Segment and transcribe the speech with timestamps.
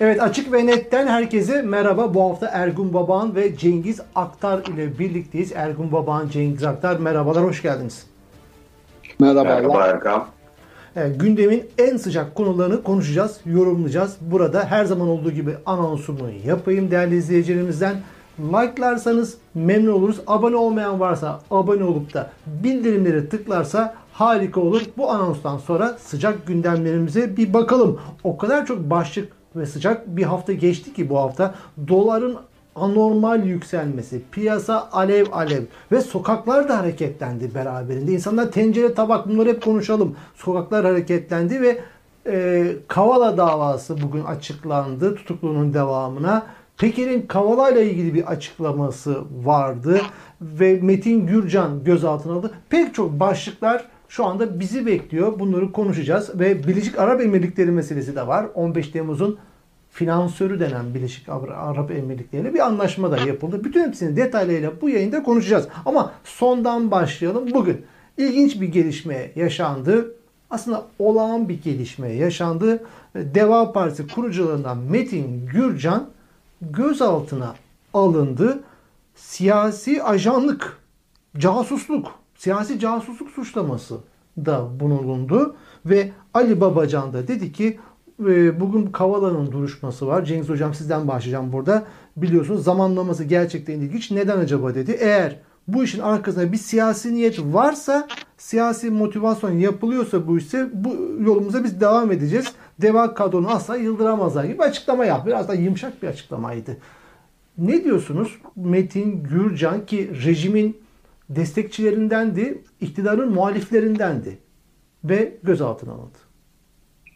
[0.00, 2.14] Evet Açık ve Net'ten herkese merhaba.
[2.14, 5.52] Bu hafta Ergun Babaan ve Cengiz Aktar ile birlikteyiz.
[5.52, 8.06] Ergun Babaan, Cengiz Aktar merhabalar, hoş geldiniz.
[9.20, 10.24] Merhaba, merhaba Erkan.
[10.96, 14.16] Evet, gündemin en sıcak konularını konuşacağız, yorumlayacağız.
[14.20, 17.96] Burada her zaman olduğu gibi anonsumu yapayım değerli izleyicilerimizden.
[18.38, 20.20] Like'larsanız memnun oluruz.
[20.26, 24.82] Abone olmayan varsa abone olup da bildirimleri tıklarsa harika olur.
[24.96, 28.00] Bu anonstan sonra sıcak gündemlerimize bir bakalım.
[28.24, 31.54] O kadar çok başlık ve sıcak bir hafta geçti ki bu hafta
[31.88, 32.36] doların
[32.74, 38.12] anormal yükselmesi, piyasa alev alev ve sokaklar da hareketlendi beraberinde.
[38.12, 40.16] İnsanlar tencere tabak bunları hep konuşalım.
[40.34, 41.80] Sokaklar hareketlendi ve
[42.26, 46.46] e, Kavala davası bugün açıklandı tutukluluğunun devamına.
[46.78, 50.00] Peker'in Kavala ile ilgili bir açıklaması vardı
[50.40, 52.50] ve Metin Gürcan gözaltına aldı.
[52.68, 55.38] Pek çok başlıklar şu anda bizi bekliyor.
[55.38, 58.46] Bunları konuşacağız ve Birleşik Arap Emirlikleri meselesi de var.
[58.54, 59.38] 15 Temmuz'un
[59.94, 63.64] finansörü denen Birleşik Arap Emirlikleri bir anlaşma da yapıldı.
[63.64, 65.68] Bütün hepsini detaylarıyla bu yayında konuşacağız.
[65.86, 67.50] Ama sondan başlayalım.
[67.54, 67.84] Bugün
[68.18, 70.14] ilginç bir gelişme yaşandı.
[70.50, 72.84] Aslında olağan bir gelişme yaşandı.
[73.14, 76.08] Deva Partisi kurucularından Metin Gürcan
[76.60, 77.54] gözaltına
[77.94, 78.60] alındı.
[79.14, 80.78] Siyasi ajanlık,
[81.38, 83.98] casusluk, siyasi casusluk suçlaması
[84.38, 87.78] da bulundu ve Ali Babacan da dedi ki
[88.20, 90.24] e, bugün Kavala'nın duruşması var.
[90.24, 91.84] Cengiz Hocam sizden başlayacağım burada.
[92.16, 94.10] Biliyorsunuz zamanlaması gerçekten ilginç.
[94.10, 94.96] Neden acaba dedi.
[95.00, 101.64] Eğer bu işin arkasında bir siyasi niyet varsa, siyasi motivasyon yapılıyorsa bu işe bu yolumuza
[101.64, 102.52] biz devam edeceğiz.
[102.82, 105.26] Deva kadronu asla yıldıramazlar gibi açıklama yap.
[105.26, 106.76] Biraz da yumuşak bir açıklamaydı.
[107.58, 108.38] Ne diyorsunuz?
[108.56, 110.76] Metin Gürcan ki rejimin
[111.30, 114.38] destekçilerindendi, iktidarın muhaliflerindendi
[115.04, 116.18] ve gözaltına alındı.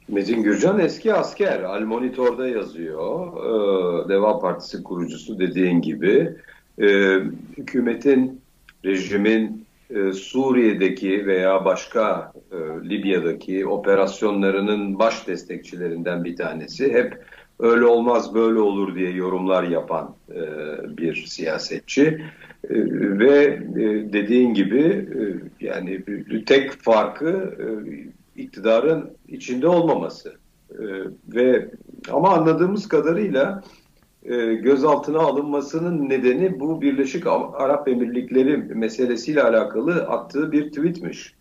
[0.09, 1.61] Metin Gürcan eski asker.
[1.61, 3.27] Al Monitor'da yazıyor.
[3.37, 6.37] Ee, Deva Partisi kurucusu dediğin gibi.
[6.79, 7.19] Ee,
[7.57, 8.41] hükümetin,
[8.85, 12.57] rejimin e, Suriye'deki veya başka e,
[12.89, 16.93] Libya'daki operasyonlarının baş destekçilerinden bir tanesi.
[16.93, 17.23] Hep
[17.59, 20.41] öyle olmaz böyle olur diye yorumlar yapan e,
[20.97, 22.03] bir siyasetçi.
[22.71, 22.75] E,
[23.19, 23.45] ve
[23.77, 25.21] e, dediğin gibi e,
[25.61, 26.01] yani
[26.47, 27.67] tek farkı e,
[28.39, 30.35] iktidarın içinde olmaması.
[30.71, 30.85] E,
[31.29, 31.71] ve
[32.13, 33.63] ama anladığımız kadarıyla
[34.23, 41.35] e, gözaltına alınmasının nedeni bu Birleşik Arap Emirlikleri meselesiyle alakalı attığı bir tweetmiş.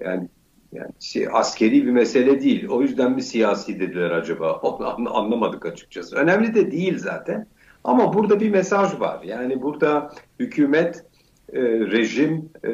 [0.00, 0.28] Yani
[0.74, 0.92] yani
[1.32, 2.68] askeri bir mesele değil.
[2.68, 4.52] O yüzden mi siyasi dediler acaba?
[4.62, 6.16] Onu anlamadık açıkçası.
[6.16, 7.46] Önemli de değil zaten.
[7.84, 9.22] Ama burada bir mesaj var.
[9.22, 11.04] Yani burada hükümet,
[11.52, 12.72] e, rejim e,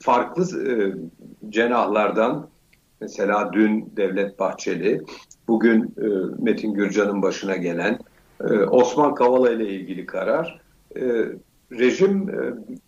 [0.00, 0.94] farklı e,
[1.48, 2.48] cenahlardan
[3.00, 5.02] Mesela dün Devlet Bahçeli,
[5.48, 6.06] bugün e,
[6.38, 7.98] Metin Gürcan'ın başına gelen
[8.40, 10.60] e, Osman Kavala ile ilgili karar
[10.96, 11.02] e,
[11.72, 12.34] rejim e,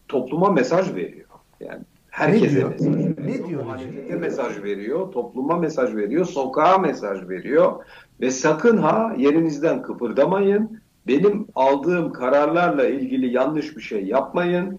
[0.09, 1.28] topluma mesaj veriyor.
[1.61, 3.15] Yani herkese ne mesaj veriyor.
[3.25, 4.21] Ne diyor rejim?
[4.21, 7.72] mesaj veriyor, topluma mesaj veriyor, sokağa mesaj veriyor
[8.21, 10.81] ve sakın ha yerinizden kıpırdamayın.
[11.09, 14.78] Benim aldığım kararlarla ilgili yanlış bir şey yapmayın.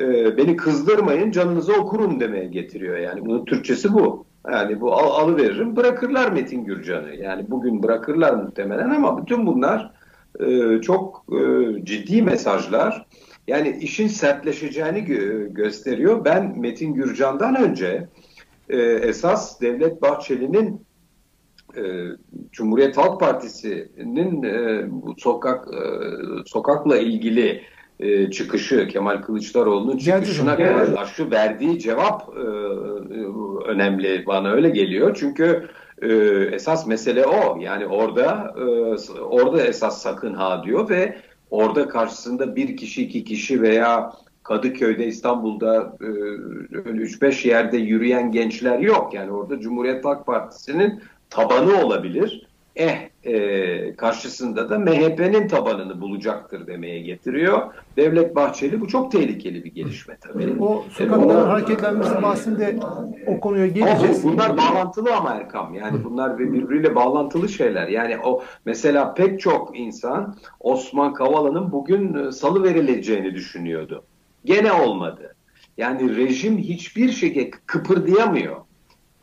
[0.00, 2.96] E, beni kızdırmayın, canınızı okurum demeye getiriyor.
[2.96, 4.25] Yani bunun Türkçesi bu.
[4.52, 7.14] Yani bu al, alıveririm bırakırlar Metin Gürcan'ı.
[7.14, 9.92] Yani bugün bırakırlar muhtemelen ama bütün bunlar
[10.40, 11.40] e, çok e,
[11.84, 13.06] ciddi mesajlar.
[13.48, 16.24] Yani işin sertleşeceğini gö gösteriyor.
[16.24, 18.08] Ben Metin Gürcan'dan önce
[18.68, 20.86] e, esas Devlet Bahçeli'nin
[21.76, 21.82] e,
[22.52, 25.80] Cumhuriyet Halk Partisi'nin e, bu sokak e,
[26.46, 27.62] sokakla ilgili
[28.00, 30.56] e, çıkışı Kemal Kılıçdaroğlu'nun çıkışına
[30.94, 32.40] karşı verdiği cevap e,
[33.68, 35.16] önemli bana öyle geliyor.
[35.20, 35.68] Çünkü
[36.02, 36.08] e,
[36.52, 37.58] esas mesele o.
[37.60, 38.62] Yani orada e,
[39.20, 41.16] orada esas sakın ha diyor ve
[41.50, 49.14] orada karşısında bir kişi iki kişi veya Kadıköy'de İstanbul'da e, 3-5 yerde yürüyen gençler yok.
[49.14, 52.45] Yani orada Cumhuriyet Halk Partisi'nin tabanı olabilir
[52.76, 57.62] eh e, karşısında da MHP'nin tabanını bulacaktır demeye getiriyor.
[57.96, 60.56] Devlet Bahçeli bu çok tehlikeli bir gelişme tabii.
[60.60, 62.76] O sokakların e, hareketlenmesi bahsinde
[63.26, 64.24] o konuya geleceğiz.
[64.24, 65.74] Bunlar bağlantılı ama Erkam.
[65.74, 67.88] Yani bunlar birbiriyle bağlantılı şeyler.
[67.88, 74.04] Yani o mesela pek çok insan Osman Kavala'nın bugün e, salı verileceğini düşünüyordu.
[74.44, 75.34] Gene olmadı.
[75.76, 78.65] Yani rejim hiçbir şekilde kıpırdayamıyor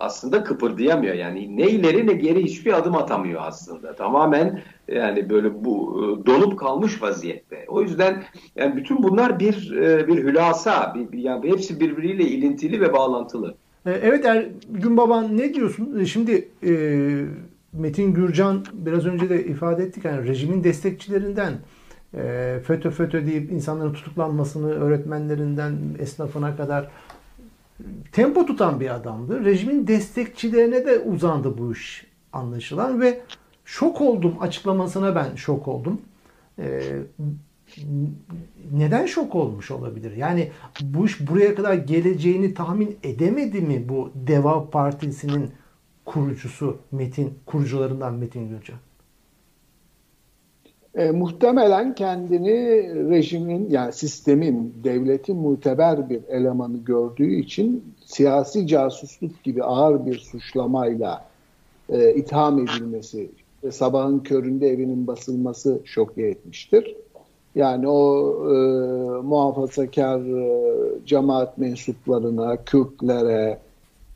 [0.04, 1.16] aslında kıpırdayamıyor.
[1.16, 3.96] Yani ne ileri ne geri hiçbir adım atamıyor aslında.
[3.96, 7.66] Tamamen yani böyle bu e, donup kalmış vaziyette.
[7.68, 8.24] O yüzden
[8.56, 13.56] yani bütün bunlar bir e, bir hülasa, bir, yani hepsi birbiriyle ilintili ve bağlantılı.
[13.86, 16.04] E, evet Ergün Baban ne diyorsun?
[16.04, 16.74] Şimdi e,
[17.74, 21.54] Metin Gürcan biraz önce de ifade ettik yani rejimin destekçilerinden
[22.14, 26.90] e, FETÖ FETÖ deyip insanların tutuklanmasını öğretmenlerinden esnafına kadar
[28.12, 29.46] tempo tutan bir adamdı.
[29.46, 33.22] Rejimin destekçilerine de uzandı bu iş anlaşılan ve
[33.66, 36.02] şok oldum açıklamasına ben şok oldum.
[36.60, 36.82] Ee,
[38.72, 40.16] neden şok olmuş olabilir?
[40.16, 45.52] Yani bu iş buraya kadar geleceğini tahmin edemedi mi bu Deva Partisi'nin
[46.06, 48.78] kurucusu Metin, kurucularından Metin Gülcan?
[50.96, 52.50] E, muhtemelen kendini
[53.10, 61.26] rejimin yani sistemin, devletin muteber bir elemanı gördüğü için siyasi casusluk gibi ağır bir suçlamayla
[61.90, 63.30] e, itham edilmesi,
[63.64, 66.96] e, sabahın köründe evinin basılması şok etmiştir.
[67.56, 68.56] Yani o e,
[69.22, 73.60] muhafazakar e, cemaat mensuplarına, Kürtlere,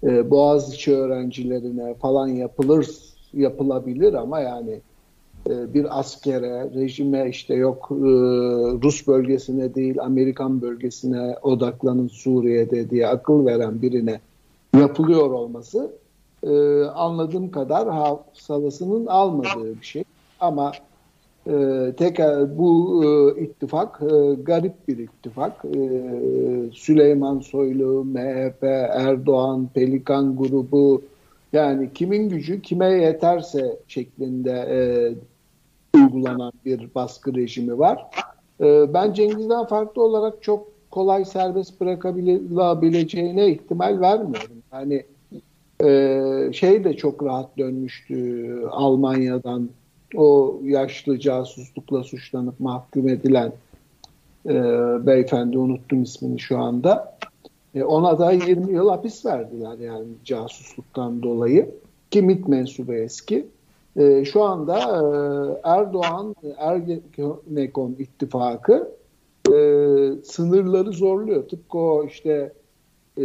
[0.03, 2.88] e, Boğaziçi öğrencilerine falan yapılır
[3.33, 4.81] yapılabilir ama yani
[5.49, 7.95] bir askere, rejime işte yok e,
[8.83, 14.19] Rus bölgesine değil Amerikan bölgesine odaklanın Suriye'de diye akıl veren birine
[14.79, 15.91] yapılıyor olması
[16.44, 20.03] e, anladığım kadar hafsalasının almadığı bir şey.
[20.39, 20.71] Ama
[21.47, 25.65] e, tekrar bu e, ittifak e, garip bir ittifak.
[25.65, 25.79] E,
[26.73, 31.01] Süleyman Soylu, MHP, Erdoğan, Pelikan grubu
[31.53, 34.77] yani kimin gücü kime yeterse şeklinde e,
[35.97, 38.05] uygulanan bir baskı rejimi var.
[38.61, 44.57] E, ben Cengiz'den farklı olarak çok kolay serbest bırakabileceğine ihtimal vermiyorum.
[44.73, 45.05] Yani
[45.83, 49.69] e, şey de çok rahat dönmüştü Almanya'dan
[50.15, 53.51] o yaşlı casuslukla suçlanıp mahkum edilen
[54.45, 54.53] e,
[55.05, 57.17] beyefendi unuttum ismini şu anda.
[57.75, 61.71] E, ona da 20 yıl hapis verdiler yani casusluktan dolayı.
[62.11, 63.47] Ki MİT mensubu eski.
[63.97, 68.91] E, şu anda e, Erdoğan Ergenekon ittifakı
[69.47, 69.53] e,
[70.23, 71.44] sınırları zorluyor.
[71.47, 72.53] Tıpkı o işte
[73.17, 73.23] e,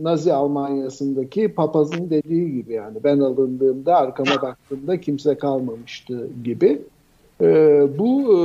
[0.00, 6.82] Nazi Almanya'sındaki papazın dediği gibi yani ben alındığımda arkama baktığımda kimse kalmamıştı gibi.
[7.40, 7.46] E,
[7.98, 8.40] bu e,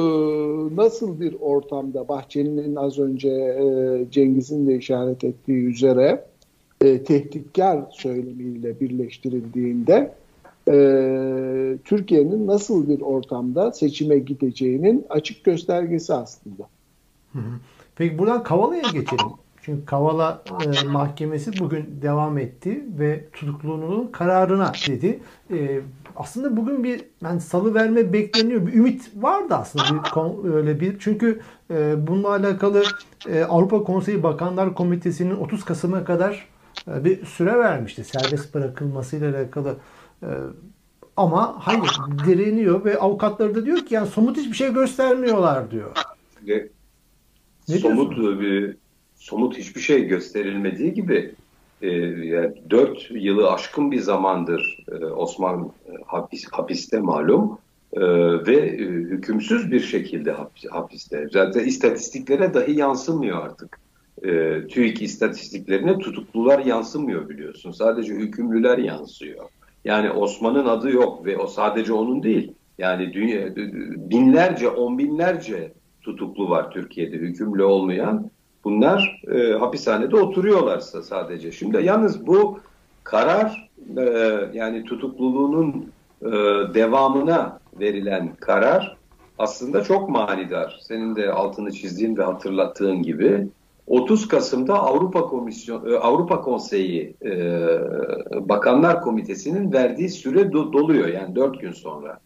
[0.75, 6.25] nasıl bir ortamda Bahçeli'nin az önce e, Cengiz'in de işaret ettiği üzere
[6.81, 10.11] e, tehditkar söylemiyle birleştirildiğinde
[10.67, 16.63] e, Türkiye'nin nasıl bir ortamda seçime gideceğinin açık göstergesi aslında.
[17.95, 19.27] Peki buradan Kavala'ya geçelim.
[19.67, 25.19] Çünkü Kavala e, mahkemesi bugün devam etti ve tutukluluğunun kararına dedi.
[25.51, 25.81] E,
[26.15, 28.67] aslında bugün bir yani salı verme bekleniyor.
[28.67, 30.99] Bir ümit vardı aslında bir, öyle bir.
[30.99, 31.41] Çünkü
[31.71, 32.83] e, bununla alakalı
[33.29, 36.47] e, Avrupa Konseyi Bakanlar Komitesi'nin 30 Kasım'a kadar
[36.87, 39.75] e, bir süre vermişti serbest bırakılmasıyla alakalı.
[40.23, 40.29] E,
[41.17, 41.91] ama hayır
[42.25, 45.91] direniyor ve avukatları da diyor ki yani somut hiçbir şey göstermiyorlar diyor.
[46.47, 46.67] Ne,
[47.69, 48.41] ne somut diyorsun?
[48.41, 48.75] bir
[49.15, 51.35] somut hiçbir şey gösterilmediği gibi
[51.81, 57.59] e, yani 4 yılı aşkın bir zamandır e, Osman e, hapis, hapiste malum
[57.93, 58.01] e,
[58.47, 61.27] ve e, hükümsüz bir şekilde hapis, hapiste.
[61.31, 63.79] Zaten istatistiklere dahi yansımıyor artık.
[64.23, 67.71] E, TÜİK istatistiklerine tutuklular yansımıyor biliyorsun.
[67.71, 69.45] Sadece hükümlüler yansıyor.
[69.87, 72.51] Yani Osman'ın adı yok ve o sadece onun değil.
[72.77, 73.55] Yani dünya,
[74.09, 78.29] binlerce, on binlerce tutuklu var Türkiye'de hükümlü olmayan
[78.67, 81.51] Bunlar e, hapishanede oturuyorlarsa sadece.
[81.51, 82.59] Şimdi yalnız bu
[83.03, 84.03] karar e,
[84.53, 86.29] yani tutukluluğunun e,
[86.73, 88.97] devamına verilen karar
[89.37, 90.79] aslında çok manidar.
[90.81, 93.47] Senin de altını çizdiğin ve hatırlattığın gibi
[93.87, 97.31] 30 Kasım'da Avrupa Komisyon e, Avrupa Konseyi e,
[98.49, 102.19] Bakanlar Komitesi'nin verdiği süre do, doluyor yani 4 gün sonra.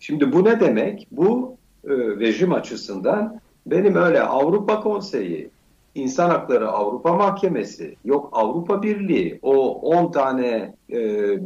[0.00, 1.08] Şimdi bu ne demek?
[1.10, 5.50] Bu e, rejim açısından benim öyle Avrupa Konseyi
[5.94, 10.96] İnsan Hakları Avrupa Mahkemesi, yok Avrupa Birliği, o 10 tane e,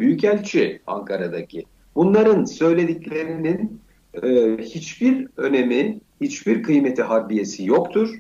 [0.01, 1.65] büyükelçi Ankara'daki.
[1.95, 3.81] Bunların söylediklerinin
[4.23, 8.15] e, hiçbir önemi, hiçbir kıymeti harbiyesi yoktur.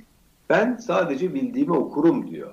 [0.54, 2.52] Ben sadece bildiğimi okurum diyor.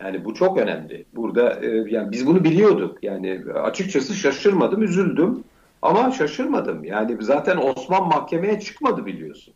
[0.00, 1.04] Yani bu çok önemli.
[1.16, 2.98] Burada e, yani biz bunu biliyorduk.
[3.02, 5.44] Yani açıkçası şaşırmadım, üzüldüm.
[5.82, 6.84] Ama şaşırmadım.
[6.84, 9.54] Yani zaten Osman mahkemeye çıkmadı biliyorsun.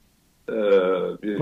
[0.49, 0.55] Ee,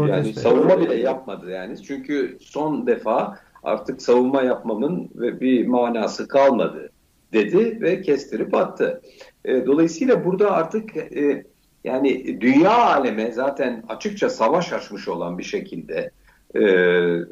[0.08, 1.82] yani savunma bile yapmadı yani.
[1.82, 6.90] Çünkü son defa artık savunma yapmamın ve bir manası kalmadı
[7.32, 9.02] dedi ve kestirip attı.
[9.44, 11.44] E, dolayısıyla burada artık e,
[11.84, 16.10] yani dünya aleme zaten açıkça savaş açmış olan bir şekilde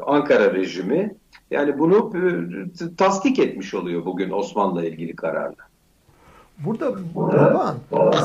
[0.07, 1.15] Ankara rejimi
[1.51, 5.67] yani bunu e, tasdik etmiş oluyor bugün Osmanlı ilgili kararla.
[6.59, 7.77] Burada Baban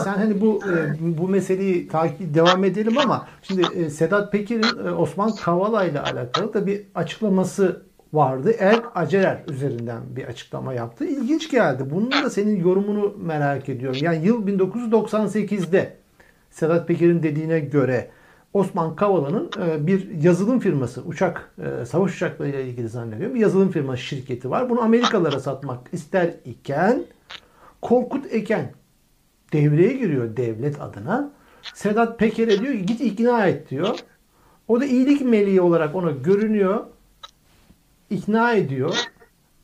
[0.03, 4.91] sen hani bu e, bu meseleyi takip devam edelim ama şimdi e, Sedat Peker'in e,
[4.91, 7.81] Osman Kavala ile alakalı da bir açıklaması
[8.13, 8.55] vardı.
[8.59, 11.05] Er Acerer üzerinden bir açıklama yaptı.
[11.05, 11.83] İlginç geldi.
[11.91, 13.99] Bunun da senin yorumunu merak ediyorum.
[14.01, 15.97] Yani yıl 1998'de
[16.49, 18.09] Sedat Peker'in dediğine göre
[18.53, 19.49] Osman Kavala'nın
[19.87, 21.55] bir yazılım firması, uçak,
[21.85, 23.35] savaş uçaklarıyla ilgili zannediyorum.
[23.35, 24.69] Bir yazılım firması şirketi var.
[24.69, 27.03] Bunu Amerikalılara satmak ister iken
[27.81, 28.71] Korkut Eken
[29.53, 31.31] devreye giriyor devlet adına.
[31.73, 33.99] Sedat Peker'e diyor git ikna et diyor.
[34.67, 36.85] O da iyilik meleği olarak ona görünüyor.
[38.09, 38.95] ikna ediyor.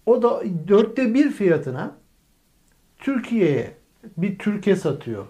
[0.06, 1.96] O da dörtte bir fiyatına
[3.00, 3.74] Türkiye'ye
[4.17, 5.25] bir Türkiye satıyor.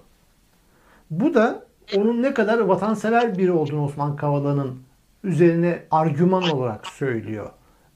[1.12, 4.80] Bu da onun ne kadar vatansever biri olduğunu Osman Kavala'nın
[5.24, 7.50] üzerine argüman olarak söylüyor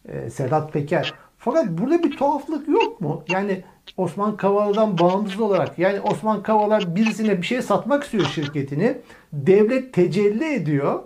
[0.05, 1.13] ee, Sedat Peker.
[1.37, 3.23] Fakat burada bir tuhaflık yok mu?
[3.29, 3.63] Yani
[3.97, 8.97] Osman Kavala'dan bağımsız olarak yani Osman Kavala birisine bir şey satmak istiyor şirketini.
[9.33, 10.99] Devlet tecelli ediyor.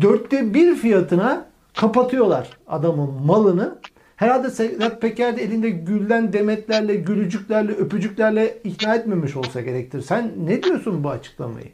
[0.00, 3.78] Dörtte bir fiyatına kapatıyorlar adamın malını.
[4.16, 10.00] Herhalde Sedat Peker de elinde gülden demetlerle, gülücüklerle, öpücüklerle ikna etmemiş olsa gerektir.
[10.00, 11.72] Sen ne diyorsun bu açıklamayı?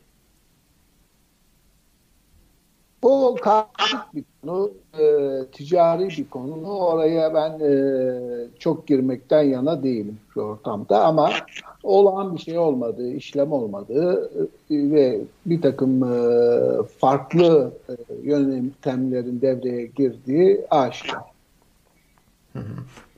[3.03, 5.05] O karışık bir konu, e,
[5.53, 6.71] ticari bir konu.
[6.71, 7.71] Oraya ben e,
[8.59, 11.31] çok girmekten yana değilim şu ortamda ama
[11.83, 14.31] olağan bir şey olmadığı, işlem olmadığı
[14.71, 16.19] e, ve bir takım e,
[16.99, 17.93] farklı e,
[18.23, 21.38] yöntemlerin devreye girdiği aşikar.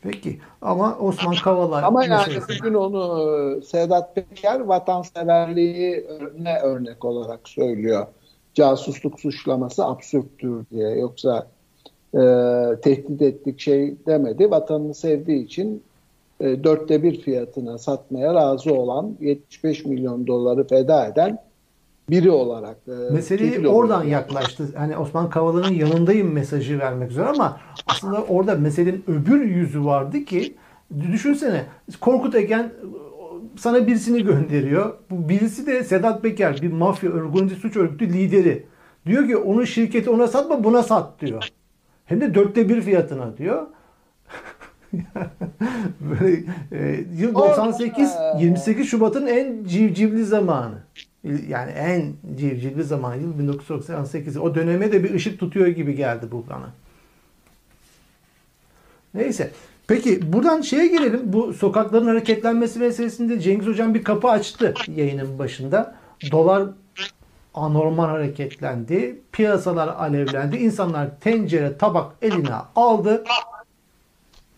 [0.02, 3.23] Peki ama Osman Kavala ama yani bugün onu
[3.59, 6.06] e, Sedat Peker vatanseverliği
[6.38, 8.06] ne örnek olarak söylüyor
[8.54, 10.88] casusluk suçlaması absürttür diye.
[10.99, 11.47] Yoksa
[12.14, 12.20] e,
[12.82, 14.50] tehdit ettik şey demedi.
[14.50, 15.82] Vatanını sevdiği için
[16.40, 21.38] e, dörtte bir fiyatına satmaya razı olan 75 milyon doları feda eden
[22.10, 22.76] biri olarak.
[22.88, 24.12] E, Meseleyi oradan olarak.
[24.12, 24.64] yaklaştı.
[24.76, 30.56] Hani Osman Kavala'nın yanındayım mesajı vermek üzere ama aslında orada meselenin öbür yüzü vardı ki
[31.12, 31.64] düşünsene
[32.00, 32.72] Korkut Egen
[33.56, 34.94] sana birisini gönderiyor.
[35.10, 38.66] Bu birisi de Sedat Peker bir mafya organize suç örgütü lideri.
[39.06, 41.48] Diyor ki onun şirketi ona satma buna sat diyor.
[42.04, 43.66] Hem de dörtte bir fiyatına diyor.
[46.00, 50.74] Böyle, e, yıl 98 28 Şubat'ın en civcivli zamanı.
[51.24, 54.36] Yani en civcivli zaman yıl 1998.
[54.36, 56.70] O döneme de bir ışık tutuyor gibi geldi bu bana.
[59.14, 59.50] Neyse.
[59.86, 61.20] Peki buradan şeye gelelim.
[61.24, 65.96] Bu sokakların hareketlenmesi meselesinde Cengiz Hocam bir kapı açtı yayının başında.
[66.30, 66.68] Dolar
[67.54, 69.20] anormal hareketlendi.
[69.32, 70.56] Piyasalar alevlendi.
[70.56, 73.24] İnsanlar tencere, tabak eline aldı.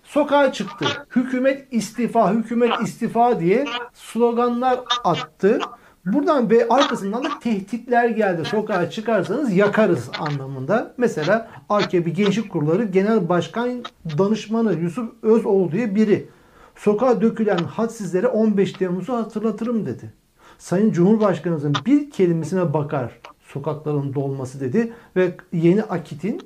[0.05, 0.87] Sokağa çıktı.
[1.17, 3.65] Hükümet istifa, hükümet istifa diye
[3.95, 5.59] sloganlar attı.
[6.07, 8.45] Buradan ve arkasından da tehditler geldi.
[8.45, 10.95] Sokağa çıkarsanız yakarız anlamında.
[10.97, 13.85] Mesela AKP Gençlik Kurulları Genel Başkan
[14.19, 16.29] Danışmanı Yusuf Özoğlu diye biri.
[16.77, 20.13] Sokağa dökülen hadsizlere 15 Temmuz'u hatırlatırım dedi.
[20.59, 26.41] Sayın Cumhurbaşkanımızın bir kelimesine bakar sokakların dolması dedi ve Yeni Akit'in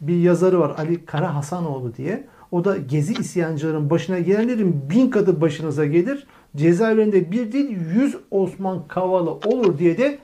[0.00, 2.26] bir yazarı var Ali Kara Hasanoğlu diye.
[2.50, 8.88] O da gezi isyancıların başına gelenlerin bin katı başınıza gelir cezaevlerinde bir değil yüz Osman
[8.88, 10.18] Kavala olur diye de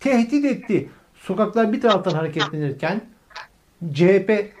[0.00, 0.88] tehdit etti.
[1.14, 3.00] Sokaklar bir taraftan hareketlenirken
[3.92, 4.52] CHP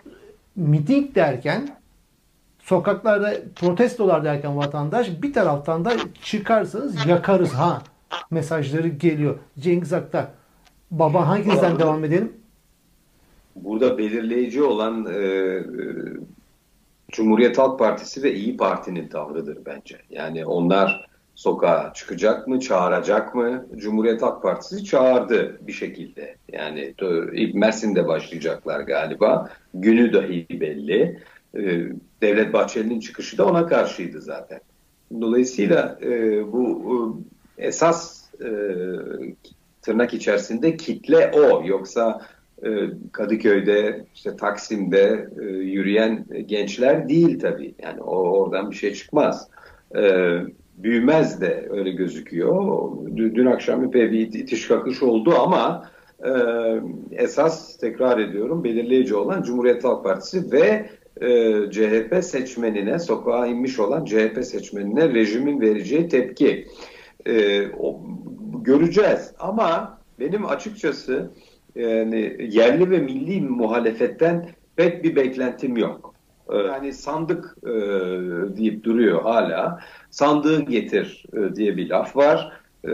[0.56, 1.68] miting derken
[2.58, 5.92] sokaklarda protestolar derken vatandaş bir taraftan da
[6.22, 7.82] çıkarsanız yakarız ha
[8.30, 9.38] mesajları geliyor.
[9.58, 10.26] Cengiz Aktar
[10.90, 12.32] baba hangisinden devam edelim?
[13.56, 15.64] Burada belirleyici olan e, e
[17.12, 19.98] Cumhuriyet Halk Partisi ve İyi Parti'nin tavrıdır bence.
[20.10, 23.66] Yani onlar sokağa çıkacak mı, çağıracak mı?
[23.76, 26.36] Cumhuriyet Halk Partisi çağırdı bir şekilde.
[26.52, 26.94] Yani
[27.54, 29.50] Mersin'de başlayacaklar galiba.
[29.74, 31.20] Günü dahi belli.
[31.54, 31.82] Ee,
[32.22, 34.60] Devlet Bahçeli'nin çıkışı da ona karşıydı zaten.
[35.20, 36.08] Dolayısıyla e,
[36.52, 37.20] bu
[37.58, 38.48] e, esas e,
[39.82, 41.66] tırnak içerisinde kitle o.
[41.66, 42.20] Yoksa
[43.12, 47.74] Kadıköy'de, işte Taksim'de e, yürüyen gençler değil tabii.
[47.82, 49.48] Yani oradan bir şey çıkmaz.
[49.96, 50.02] E,
[50.76, 52.90] büyümez de öyle gözüküyor.
[53.16, 55.90] Dün akşam epey bir itiş kakış oldu ama
[57.12, 60.90] esas tekrar ediyorum belirleyici olan Cumhuriyet Halk Partisi ve
[61.70, 66.66] CHP seçmenine, sokağa inmiş olan CHP seçmenine rejimin vereceği tepki.
[68.64, 71.30] göreceğiz ama benim açıkçası
[71.74, 76.14] yani yerli ve milli muhalefetten pek bir beklentim yok.
[76.52, 77.70] E, yani sandık e,
[78.56, 79.80] deyip duruyor hala.
[80.10, 82.52] Sandığı getir e, diye bir laf var.
[82.84, 82.92] E,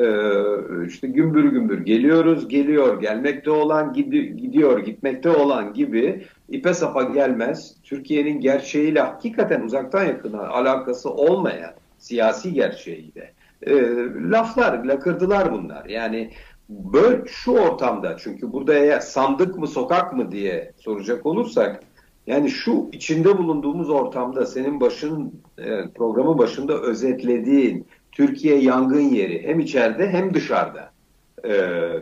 [0.87, 7.77] işte gümbür gümbür geliyoruz, geliyor, gelmekte olan, gidiyor, gitmekte olan gibi ipe sapa gelmez.
[7.83, 13.75] Türkiye'nin gerçeğiyle hakikaten uzaktan yakına alakası olmayan siyasi gerçeğiyle e,
[14.31, 15.85] laflar, lakırdılar bunlar.
[15.85, 16.31] Yani
[16.69, 21.83] böyle şu ortamda çünkü burada eğer sandık mı sokak mı diye soracak olursak
[22.27, 29.61] yani şu içinde bulunduğumuz ortamda senin başın e, programı başında özetlediğin Türkiye yangın yeri hem
[29.61, 30.91] içeride hem dışarıda
[31.45, 31.53] e,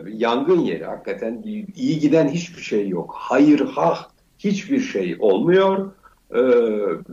[0.07, 1.43] yangın yeri hakikaten
[1.75, 3.15] iyi giden hiçbir şey yok.
[3.17, 3.97] Hayır ha
[4.39, 5.91] hiçbir şey olmuyor.
[6.31, 6.41] E,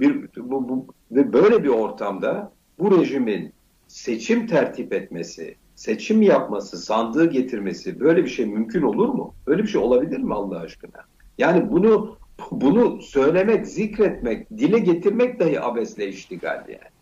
[0.01, 3.53] bir bu, bu ve böyle bir ortamda bu rejimin
[3.89, 9.35] seçim tertip etmesi, seçim yapması, sandığı getirmesi böyle bir şey mümkün olur mu?
[9.47, 11.01] Böyle bir şey olabilir mi Allah aşkına?
[11.39, 12.17] Yani bunu
[12.51, 16.93] bunu söylemek, zikretmek, dile getirmek dahi abesle iştigal yani.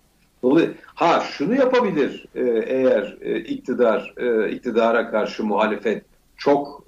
[0.42, 6.04] Dolayısıyla ha şunu yapabilir e, eğer e, iktidar e, iktidara karşı muhalefet
[6.36, 6.86] çok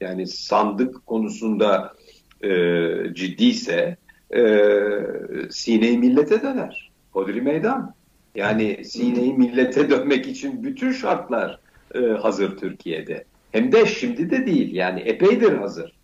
[0.00, 1.94] yani sandık konusunda
[2.42, 2.50] e,
[3.14, 3.96] ciddiyse
[5.50, 6.90] sineyi millete döner.
[7.12, 7.94] Hodri meydan.
[8.36, 11.60] Yani sineyi millete dönmek için bütün şartlar
[11.94, 13.24] e, hazır Türkiye'de.
[13.52, 15.96] Hem de şimdi de değil yani epeydir hazır.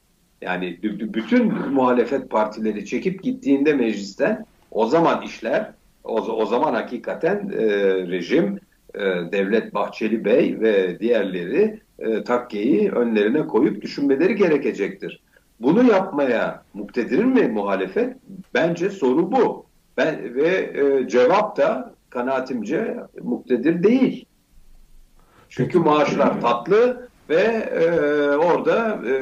[0.42, 5.72] Yani bütün muhalefet partileri çekip gittiğinde meclisten o zaman işler,
[6.04, 7.66] o, o zaman hakikaten e,
[8.08, 8.60] rejim,
[8.94, 9.00] e,
[9.32, 15.20] Devlet Bahçeli Bey ve diğerleri e, takkeyi önlerine koyup düşünmeleri gerekecektir.
[15.60, 18.16] Bunu yapmaya muktedir mi muhalefet?
[18.54, 19.66] Bence soru bu.
[19.96, 24.26] Ben ve e, cevap da kanaatimce muktedir değil.
[25.49, 27.87] Çünkü maaşlar tatlı ve e,
[28.37, 29.16] orada e,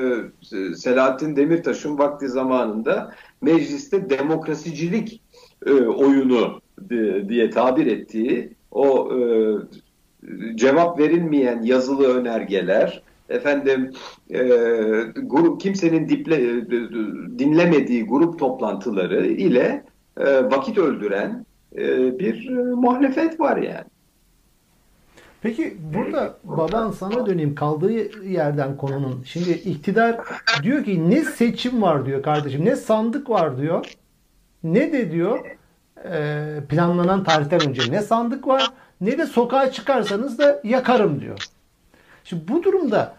[0.75, 5.23] Selahattin Demirtaş'ın vakti zamanında mecliste demokrasicilik
[5.67, 9.21] e, oyunu e, diye tabir ettiği o e,
[10.55, 13.91] cevap verilmeyen yazılı önergeler, efendim
[14.31, 14.39] e,
[15.23, 16.69] grup kimsenin diple, e,
[17.39, 19.85] dinlemediği grup toplantıları ile
[20.17, 21.47] e, vakit öldüren
[22.19, 23.85] bir e, muhalefet var yani.
[25.43, 29.23] Peki burada baban sana döneyim kaldığı yerden konunun.
[29.25, 30.21] Şimdi iktidar
[30.63, 33.87] diyor ki ne seçim var diyor kardeşim ne sandık var diyor.
[34.65, 35.47] Ne de diyor
[36.05, 41.45] e, planlanan tarihten önce ne sandık var ne de sokağa çıkarsanız da yakarım diyor.
[42.25, 43.15] Şimdi bu durumda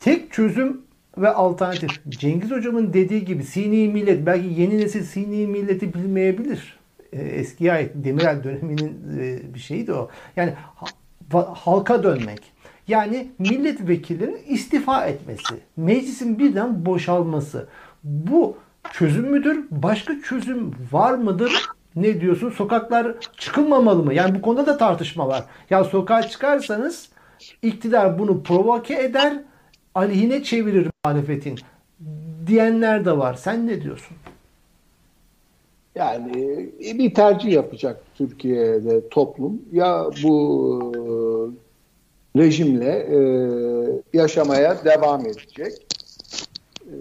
[0.00, 0.82] tek çözüm
[1.18, 6.79] ve alternatif Cengiz hocamın dediği gibi sini millet belki yeni nesil sini milleti bilmeyebilir e,
[7.12, 10.08] eskiye ait Demirel döneminin e, bir şeydi o.
[10.36, 10.54] Yani
[11.54, 12.52] halka dönmek.
[12.88, 15.54] Yani milletvekillerinin istifa etmesi.
[15.76, 17.68] Meclisin birden boşalması.
[18.04, 18.56] Bu
[18.92, 19.64] çözüm müdür?
[19.70, 21.66] Başka çözüm var mıdır?
[21.96, 22.50] Ne diyorsun?
[22.50, 24.14] Sokaklar çıkılmamalı mı?
[24.14, 25.44] Yani bu konuda da tartışma var.
[25.70, 27.08] Ya sokağa çıkarsanız
[27.62, 29.42] iktidar bunu provoke eder,
[29.94, 31.58] aleyhine çevirir muhalefetin
[32.46, 33.34] diyenler de var.
[33.34, 34.16] Sen ne diyorsun?
[35.94, 39.62] Yani e, bir tercih yapacak Türkiye'de toplum.
[39.72, 43.18] Ya bu e, rejimle e,
[44.18, 45.86] yaşamaya devam edecek.
[46.86, 46.94] E,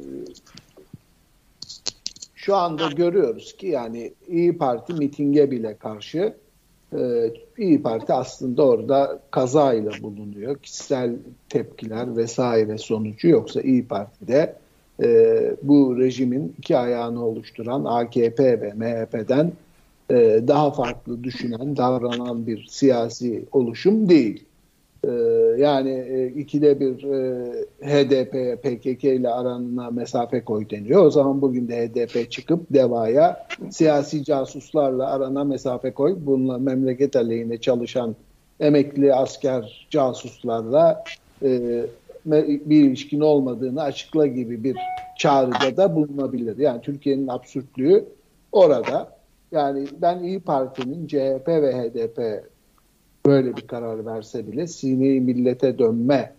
[2.36, 6.34] şu anda görüyoruz ki yani İyi Parti mitinge bile karşı
[6.94, 10.58] e, İyi Parti aslında orada kazayla bulunuyor.
[10.58, 11.16] Kişisel
[11.50, 14.56] tepkiler vesaire sonucu yoksa İyi Parti'de
[15.04, 19.52] e, bu rejimin iki ayağını oluşturan AKP ve MHP'den
[20.12, 24.44] e, daha farklı düşünen, davranan bir siyasi oluşum değil.
[25.04, 25.12] E,
[25.58, 27.50] yani e, ikide bir e,
[27.82, 31.06] HDP, PKK ile aranına mesafe koy deniyor.
[31.06, 36.16] O zaman bugün de HDP çıkıp DEVA'ya siyasi casuslarla arana mesafe koy.
[36.20, 38.16] Bununla memleket aleyhine çalışan
[38.60, 41.04] emekli asker casuslarla
[41.44, 41.82] e,
[42.26, 44.78] bir ilişkin olmadığını açıkla gibi bir
[45.18, 46.58] çağrıda da bulunabilir.
[46.58, 48.06] Yani Türkiye'nin absürtlüğü
[48.52, 49.20] orada.
[49.52, 52.50] Yani ben İyi Parti'nin CHP ve HDP
[53.26, 56.34] böyle bir karar verse bile sineyi millete dönme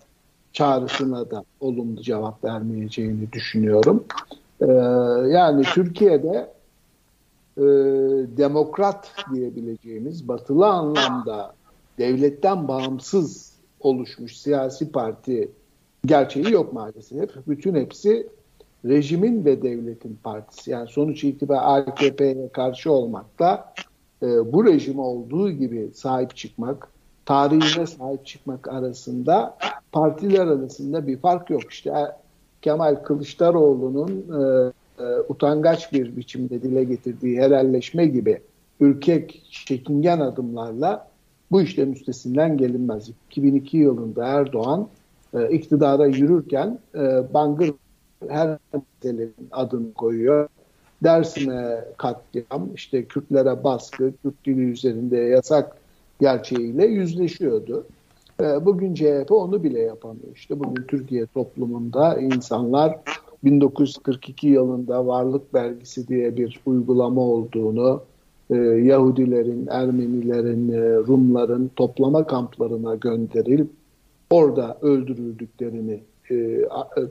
[0.53, 4.05] çağrısına da olumlu cevap vermeyeceğini düşünüyorum.
[4.61, 4.67] Ee,
[5.29, 6.53] yani Türkiye'de
[7.57, 7.63] e,
[8.37, 11.55] demokrat diyebileceğimiz batılı anlamda
[11.99, 15.49] devletten bağımsız oluşmuş siyasi parti
[16.07, 17.31] gerçeği yok maalesef.
[17.49, 18.27] Bütün hepsi
[18.85, 20.71] rejimin ve devletin partisi.
[20.71, 23.75] Yani sonuç itibariyle AKP'ye karşı olmakta
[24.23, 26.89] e, bu rejim olduğu gibi sahip çıkmak,
[27.25, 29.59] tarihine sahip çıkmak arasında
[29.93, 31.63] partiler arasında bir fark yok.
[31.71, 32.07] İşte e,
[32.63, 34.73] Kemal Kılıçdaroğlu'nun e,
[35.29, 38.41] utangaç bir biçimde dile getirdiği herelleşme gibi
[38.81, 41.11] ürkek, çekingen adımlarla
[41.51, 43.11] bu işlerin üstesinden gelinmez.
[43.31, 44.89] 2002 yılında Erdoğan
[45.35, 47.73] e, iktidara yürürken e, Bangır
[48.29, 50.49] her meselenin adını koyuyor.
[51.03, 55.77] Dersim'e katliam, işte Kürtlere baskı, Kürt dili üzerinde yasak
[56.21, 57.87] gerçeğiyle yüzleşiyordu.
[58.41, 60.35] E, bugün CHP onu bile yapamıyor.
[60.35, 62.99] İşte bugün Türkiye toplumunda insanlar
[63.45, 68.03] 1942 yılında varlık vergisi diye bir uygulama olduğunu,
[68.51, 73.71] e, Yahudilerin, Ermenilerin, e, Rumların toplama kamplarına gönderilip
[74.31, 76.65] orada öldürüldüklerini e,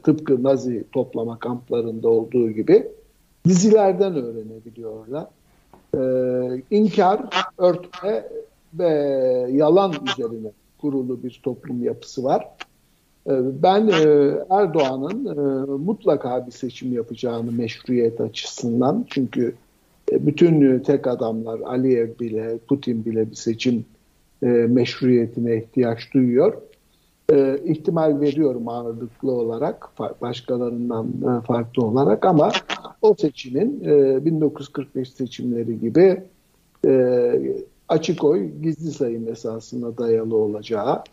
[0.03, 2.88] tıpkı Nazi toplama kamplarında olduğu gibi
[3.47, 5.27] dizilerden öğrenebiliyorlar.
[5.97, 6.01] E,
[6.71, 7.21] inkar,
[7.58, 8.23] örtme
[8.73, 8.89] ve
[9.51, 10.51] yalan üzerine
[10.82, 12.47] kurulu bir toplum yapısı var.
[13.27, 19.55] E, ben e, Erdoğan'ın e, mutlaka bir seçim yapacağını meşruiyet açısından çünkü
[20.12, 23.86] bütün tek adamlar Aliyev bile Putin bile bir seçim
[24.67, 26.53] meşruiyetine ihtiyaç duyuyor.
[27.65, 29.89] İhtimal veriyorum ağırlıklı olarak
[30.21, 32.51] başkalarından farklı olarak ama
[33.01, 33.81] o seçimin
[34.25, 36.23] 1945 seçimleri gibi
[37.89, 41.03] açık oy gizli sayım esasına dayalı olacağı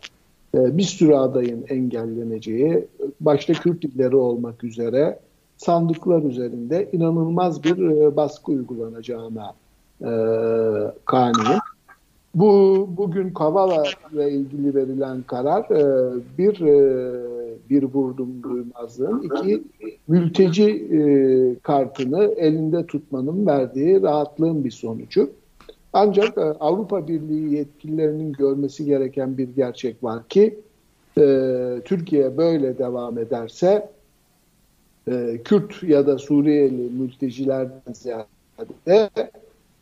[0.53, 2.87] bir sürü adayın engelleneceği
[3.19, 5.19] başta Kürt olmak üzere
[5.57, 9.53] sandıklar üzerinde inanılmaz bir e, baskı uygulanacağına
[10.01, 10.11] e,
[11.05, 11.59] kaniyim.
[12.35, 12.66] Bu
[13.07, 17.27] bugün Kavala ile ilgili verilen karar e, bir e,
[17.69, 19.63] bir vurdum duymazlığın iki
[20.07, 20.99] mülteci e,
[21.59, 25.29] kartını elinde tutmanın verdiği rahatlığın bir sonucu.
[25.93, 30.59] Ancak e, Avrupa Birliği yetkililerinin görmesi gereken bir gerçek var ki
[31.17, 33.89] e, Türkiye böyle devam ederse
[35.07, 39.09] e, Kürt ya da Suriyeli mültecilerden ziyade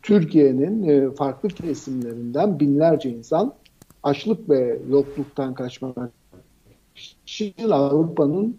[0.06, 3.54] Türkiye'nin e, farklı kesimlerinden binlerce insan
[4.04, 5.98] açlık ve yokluktan kaçmak
[6.96, 8.58] için Avrupa'nın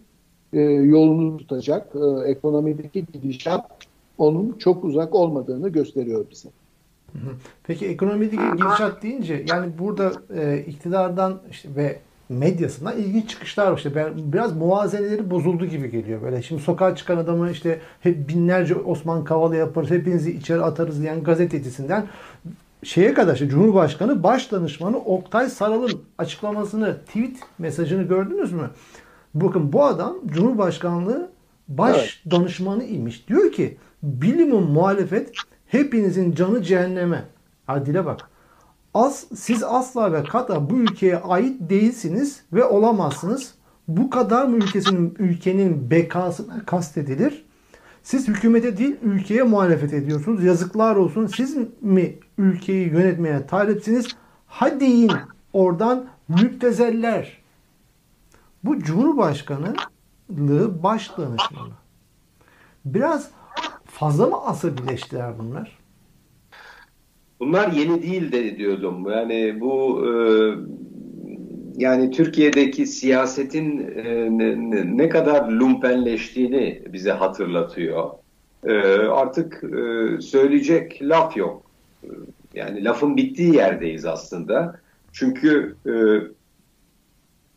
[0.53, 3.71] e, yolunu tutacak e, ekonomideki gidişat
[4.19, 6.49] onun çok uzak olmadığını gösteriyor bize.
[7.65, 10.13] Peki ekonomideki gidişat deyince yani burada
[10.67, 13.77] iktidardan işte ve medyasından ilginç çıkışlar var.
[13.77, 16.23] İşte biraz muvazeneleri bozuldu gibi geliyor.
[16.23, 21.23] Böyle şimdi sokağa çıkan adamı işte hep binlerce Osman Kavala yaparız, hepinizi içeri atarız diyen
[21.23, 22.07] gazetecisinden
[22.83, 28.71] şeye kadar işte Cumhurbaşkanı baş danışmanı Oktay Saral'ın açıklamasını, tweet mesajını gördünüz mü?
[29.35, 31.31] Bakın bu adam Cumhurbaşkanlığı
[31.69, 32.35] baş evet.
[32.39, 33.29] danışmanı imiş.
[33.29, 35.31] Diyor ki bilimum muhalefet
[35.67, 37.25] hepinizin canı cehenneme.
[37.67, 38.29] Ha dile bak.
[38.97, 43.55] As, siz asla ve kata bu ülkeye ait değilsiniz ve olamazsınız.
[43.89, 47.45] Bu kadar mı ülkesinin ülkenin bekasına kastedilir?
[48.03, 50.45] Siz hükümete değil ülkeye muhalefet ediyorsunuz.
[50.45, 51.27] Yazıklar olsun.
[51.27, 54.07] Siz mi ülkeyi yönetmeye talipsiniz?
[54.47, 55.13] Hadi in
[55.53, 57.39] oradan müptezeller.
[58.65, 61.75] Bu Cumhurbaşkanlığı baş danışmanı.
[62.85, 63.31] Biraz
[63.85, 65.86] fazla mı asabileştiler bunlar?
[67.41, 69.11] Bunlar yeni değil de diyordum.
[69.11, 70.11] Yani bu e,
[71.77, 78.11] yani Türkiye'deki siyasetin e, ne, ne kadar lumpenleştiğini bize hatırlatıyor.
[78.65, 81.63] E, artık e, söyleyecek laf yok.
[82.55, 84.81] Yani lafın bittiği yerdeyiz aslında.
[85.13, 85.93] Çünkü e,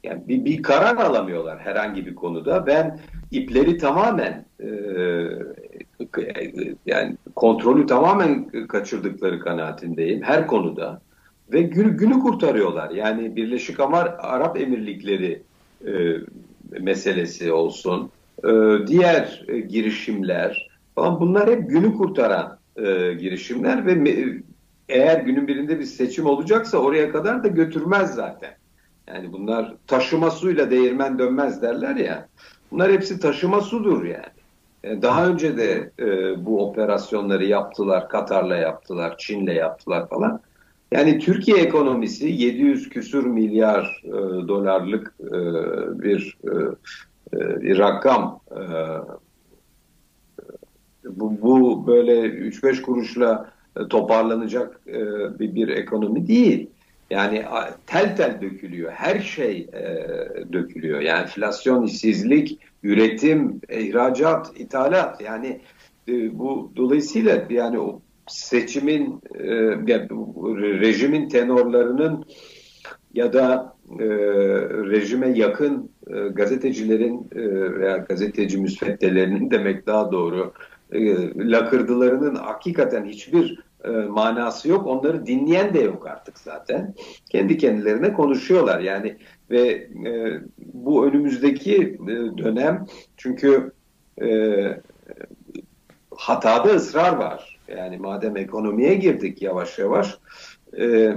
[0.03, 2.67] yani bir, bir karar alamıyorlar herhangi bir konuda.
[2.67, 2.99] Ben
[3.31, 4.67] ipleri tamamen e,
[6.85, 11.01] yani kontrolü tamamen kaçırdıkları kanaatindeyim her konuda
[11.53, 12.89] ve günü, günü kurtarıyorlar.
[12.89, 15.41] Yani Birleşik Arap Emirlikleri
[15.87, 15.91] e,
[16.79, 18.11] meselesi olsun,
[18.43, 18.49] e,
[18.87, 24.15] diğer e, girişimler falan bunlar hep günü kurtaran e, girişimler ve me,
[24.89, 28.57] eğer günün birinde bir seçim olacaksa oraya kadar da götürmez zaten.
[29.07, 32.27] Yani bunlar taşıma suyla değirmen dönmez derler ya.
[32.71, 34.38] Bunlar hepsi taşıma sudur yani.
[34.83, 36.05] E, daha önce de e,
[36.45, 38.09] bu operasyonları yaptılar.
[38.09, 40.41] Katar'la yaptılar, Çin'le yaptılar falan.
[40.91, 44.11] Yani Türkiye ekonomisi 700 küsür milyar e,
[44.47, 45.33] dolarlık e,
[46.01, 46.49] bir, e,
[47.37, 48.39] e bir rakam.
[48.51, 48.61] E,
[51.05, 53.51] bu, bu böyle 3-5 kuruşla
[53.89, 54.99] toparlanacak e,
[55.39, 56.69] bir, bir ekonomi değil.
[57.09, 57.45] Yani
[57.87, 58.91] tel tel dökülüyor.
[58.91, 59.83] Her şey e,
[60.53, 60.99] dökülüyor.
[60.99, 65.21] Yani enflasyon, işsizlik, üretim, ihracat, ithalat.
[65.21, 65.61] Yani
[66.07, 69.43] e, bu dolayısıyla yani o seçimin, e,
[70.81, 72.25] rejimin tenorlarının
[73.13, 74.05] ya da e,
[74.89, 77.41] rejime yakın e, gazetecilerin e,
[77.79, 80.53] veya gazeteci müsveddelerinin demek daha doğru
[80.91, 80.99] e,
[81.51, 84.87] lakırdılarının hakikaten hiçbir e, manası yok.
[84.87, 86.93] Onları dinleyen de yok artık zaten.
[87.29, 89.17] Kendi kendilerine konuşuyorlar yani
[89.49, 89.61] ve
[90.05, 91.75] e, bu önümüzdeki
[92.07, 92.85] e, dönem
[93.17, 93.71] çünkü
[94.21, 94.27] e,
[96.15, 97.59] hatada ısrar var.
[97.67, 100.17] Yani madem ekonomiye girdik yavaş yavaş
[100.77, 101.13] e,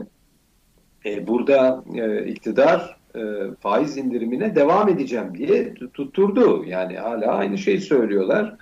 [1.04, 3.20] e, burada e, iktidar e,
[3.60, 6.64] faiz indirimine devam edeceğim diye tutturdu.
[6.66, 8.56] Yani hala aynı şeyi söylüyorlar.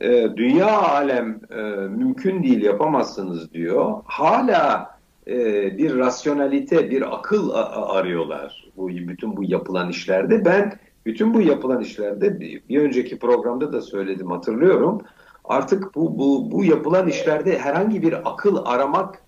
[0.00, 3.94] E, dünya alem e, mümkün değil yapamazsınız diyor.
[4.04, 5.34] Hala e,
[5.78, 10.44] bir rasyonalite, bir akıl arıyorlar bu bütün bu yapılan işlerde.
[10.44, 10.72] Ben
[11.06, 15.00] bütün bu yapılan işlerde bir, önceki programda da söyledim hatırlıyorum.
[15.44, 19.22] Artık bu bu bu yapılan işlerde herhangi bir akıl aramak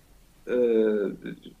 [0.47, 0.55] e,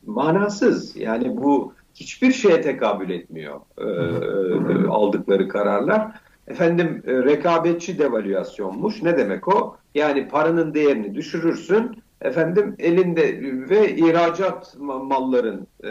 [0.05, 0.95] manasız.
[0.95, 6.11] Yani bu hiçbir şeye tekabül etmiyor e, e, aldıkları kararlar.
[6.47, 9.03] Efendim e, rekabetçi devalüasyonmuş.
[9.03, 9.77] Ne demek o?
[9.95, 12.03] Yani paranın değerini düşürürsün.
[12.21, 15.89] Efendim elinde ve ihracat malların e,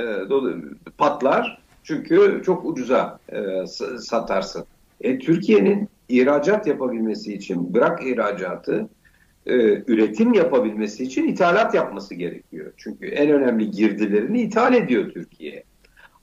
[0.98, 1.62] patlar.
[1.82, 3.66] Çünkü çok ucuza e,
[3.98, 4.64] satarsın.
[5.00, 8.88] E, Türkiye'nin ihracat yapabilmesi için bırak ihracatı
[9.46, 9.54] e,
[9.86, 12.72] üretim yapabilmesi için ithalat yapması gerekiyor.
[12.76, 15.64] Çünkü en önemli girdilerini ithal ediyor Türkiye.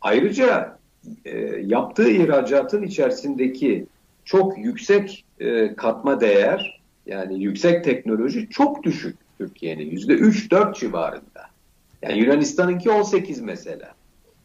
[0.01, 0.77] Ayrıca
[1.25, 3.87] e, yaptığı ihracatın içerisindeki
[4.29, 11.41] çok yüksek e, katma değer yani yüksek teknoloji çok düşük Türkiye'nin yüzde 3-4 civarında.
[12.01, 13.93] Yani Yunanistan'ınki 18 mesela.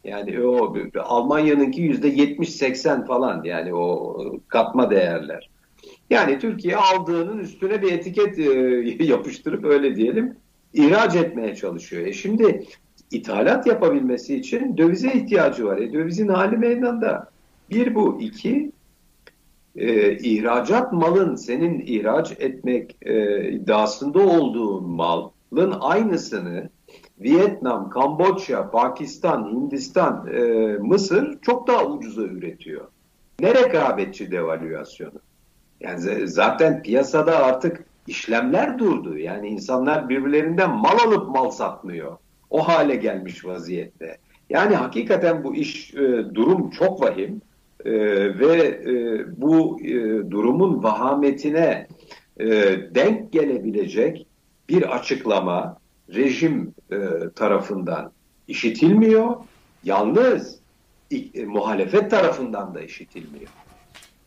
[0.03, 4.17] Yani o Almanya'nınki yüzde 70-80 falan yani o
[4.47, 5.49] katma değerler.
[6.09, 10.35] Yani Türkiye aldığının üstüne bir etiket e, yapıştırıp öyle diyelim
[10.73, 12.07] ihraç etmeye çalışıyor.
[12.07, 12.65] E şimdi
[13.11, 15.77] ithalat yapabilmesi için dövize ihtiyacı var.
[15.77, 17.29] E dövizin hali meydanda.
[17.69, 18.17] Bir bu.
[18.21, 18.71] iki
[19.75, 26.69] e, ihracat malın senin ihraç etmek e, iddiasında olduğun malın aynısını
[27.19, 30.41] Vietnam, Kamboçya, Pakistan, Hindistan, e,
[30.77, 32.87] Mısır çok daha ucuza üretiyor.
[33.39, 35.19] Ne rekabetçi devalüasyonu?
[35.79, 39.17] Yani zaten piyasada artık işlemler durdu.
[39.17, 42.17] Yani insanlar birbirlerinden mal alıp mal satmıyor.
[42.49, 44.17] O hale gelmiş vaziyette.
[44.49, 47.41] Yani hakikaten bu iş e, durum çok vahim
[47.85, 47.91] e,
[48.39, 49.93] ve e, bu e,
[50.31, 51.87] durumun vahametine
[52.39, 52.47] e,
[52.95, 54.27] denk gelebilecek
[54.69, 55.77] bir açıklama
[56.13, 56.97] rejim e,
[57.35, 58.11] tarafından
[58.47, 59.35] işitilmiyor.
[59.83, 60.59] Yalnız
[61.11, 63.49] e, muhalefet tarafından da işitilmiyor.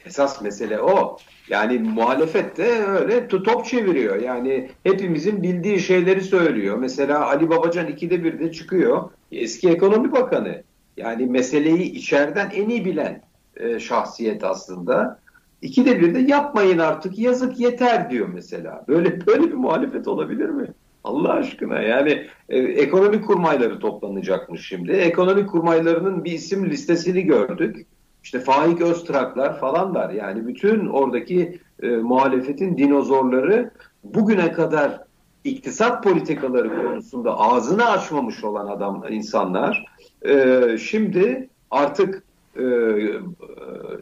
[0.07, 1.17] Esas mesele o.
[1.49, 4.23] Yani muhalefet de öyle top çeviriyor.
[4.23, 6.79] Yani hepimizin bildiği şeyleri söylüyor.
[6.79, 9.11] Mesela Ali Babacan ikide bir de çıkıyor.
[9.33, 10.63] Eski ekonomi bakanı.
[10.97, 13.28] Yani meseleyi içeriden en iyi bilen
[13.59, 15.19] e, şahsiyet aslında.
[15.63, 18.85] İkide bir de yapmayın artık yazık yeter diyor mesela.
[18.89, 20.67] Böyle böyle bir muhalefet olabilir mi?
[21.05, 24.93] Allah aşkına yani e, ekonomik kurmayları toplanacakmış şimdi.
[24.93, 27.87] Ekonomik kurmaylarının bir isim listesini gördük.
[28.25, 30.11] İşte Faik Öztraklar falan var.
[30.11, 33.71] Yani bütün oradaki e, muhalefetin dinozorları
[34.05, 35.01] bugüne kadar
[35.45, 39.87] iktisat politikaları konusunda ağzını açmamış olan adam insanlar
[40.23, 42.23] e, şimdi artık
[42.59, 42.65] e,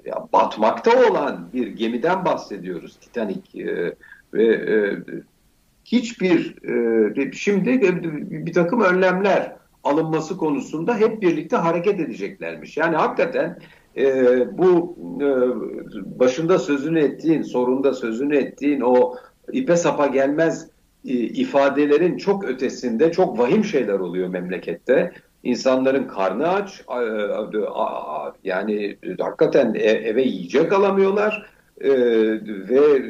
[0.04, 3.94] ya batmakta olan bir gemiden bahsediyoruz Titanic e,
[4.34, 4.96] ve e,
[5.84, 6.56] hiçbir
[7.18, 7.80] e, şimdi
[8.46, 12.76] bir takım önlemler alınması konusunda hep birlikte hareket edeceklermiş.
[12.76, 13.58] Yani hakikaten
[13.96, 14.04] e,
[14.58, 15.28] bu e,
[16.20, 19.14] başında sözünü ettiğin, sorunda sözünü ettiğin o
[19.52, 20.68] ipe sapa gelmez
[21.04, 25.12] e, ifadelerin çok ötesinde çok vahim şeyler oluyor memlekette.
[25.42, 26.84] İnsanların karnı aç,
[28.44, 31.90] yani hakikaten e, eve yiyecek alamıyorlar e,
[32.68, 33.02] ve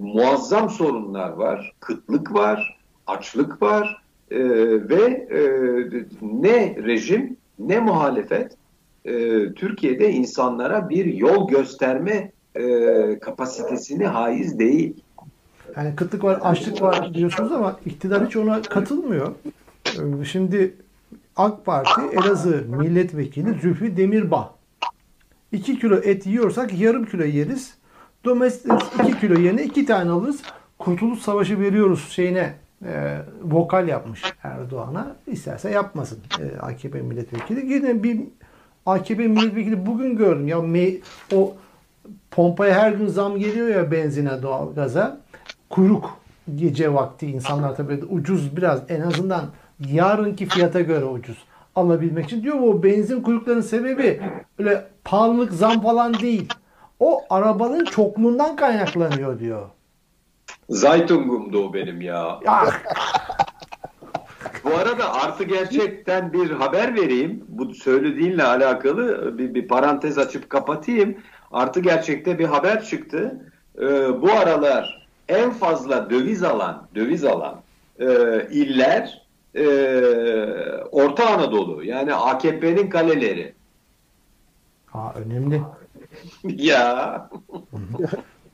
[0.00, 1.72] muazzam sorunlar var.
[1.80, 4.38] Kıtlık var, açlık var e,
[4.88, 5.28] ve
[6.22, 8.56] ne rejim ne muhalefet
[9.56, 12.32] Türkiye'de insanlara bir yol gösterme
[13.20, 14.94] kapasitesini haiz değil.
[15.76, 19.34] Yani kıtlık var, açlık var diyorsunuz ama iktidar hiç ona katılmıyor.
[20.30, 20.74] Şimdi
[21.40, 24.54] AK Parti Elazığ Milletvekili Zülfü Demirbağ
[25.52, 27.74] 2 kilo et yiyorsak yarım kilo yeriz.
[28.24, 28.72] Domestik
[29.08, 30.42] 2 kilo yerine 2 tane alırız.
[30.78, 35.16] Kurtuluş Savaşı veriyoruz şeyine e, vokal yapmış Erdoğan'a.
[35.26, 37.72] İsterse yapmasın e, AKP milletvekili.
[37.72, 38.20] Yine bir
[38.86, 40.88] AKP milletvekili bugün gördüm ya me,
[41.34, 41.54] o
[42.30, 45.20] pompaya her gün zam geliyor ya benzine doğalgaza.
[45.70, 46.16] Kuyruk
[46.56, 49.44] gece vakti insanlar tabii ucuz biraz en azından
[49.88, 51.38] yarınki fiyata göre ucuz.
[51.76, 52.42] alabilmek için.
[52.42, 54.20] Diyor o benzin kuyruklarının sebebi
[54.58, 56.48] öyle pahalılık zam falan değil.
[57.00, 59.68] O arabanın çokluğundan kaynaklanıyor diyor.
[60.68, 62.40] Zaytungum'du o benim ya.
[62.44, 62.66] Ya
[64.64, 67.44] Bu arada artı gerçekten bir haber vereyim.
[67.48, 71.16] Bu söylediğinle alakalı bir, bir parantez açıp kapatayım.
[71.52, 73.40] Artı gerçekte bir haber çıktı.
[73.78, 77.60] Ee, bu aralar en fazla döviz alan, döviz alan
[77.98, 78.06] e,
[78.50, 79.19] iller
[79.54, 79.64] e,
[80.92, 81.84] Orta Anadolu.
[81.84, 83.54] Yani AKP'nin kaleleri.
[84.86, 85.62] ha, önemli.
[86.44, 87.30] ya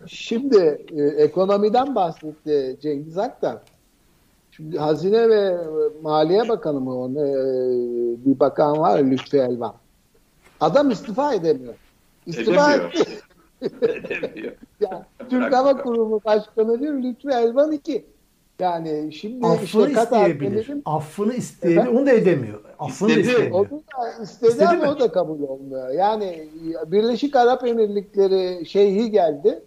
[0.06, 3.58] Şimdi e, ekonomiden bahsetti Cengiz Aktar.
[4.50, 5.56] Şimdi Hazine ve
[6.02, 9.74] Maliye Bakanı mı o ne, e, bir bakan var Lütfi Elvan.
[10.60, 11.74] Adam istifa edemiyor.
[12.26, 12.92] İstifa edemiyor.
[12.94, 13.18] etti.
[13.82, 14.52] Edemiyor.
[14.80, 18.04] Ya, Türk Hava Kurumu Başkanı bir Lütfi Elvan 2.
[18.60, 20.50] Yani şimdi Affını işte Katar isteyebilir.
[20.68, 21.80] Demir'in- Affını isteyebilir.
[21.80, 21.98] Efendim?
[21.98, 22.64] Onu da edemiyor.
[22.78, 23.28] Affını da İstedi.
[23.30, 23.54] istemiyor.
[23.70, 24.88] Onu da istedi, İstedi ama mi?
[24.88, 25.88] o da kabul olmuyor.
[25.90, 26.48] Yani
[26.86, 29.62] Birleşik Arap Emirlikleri şeyhi geldi.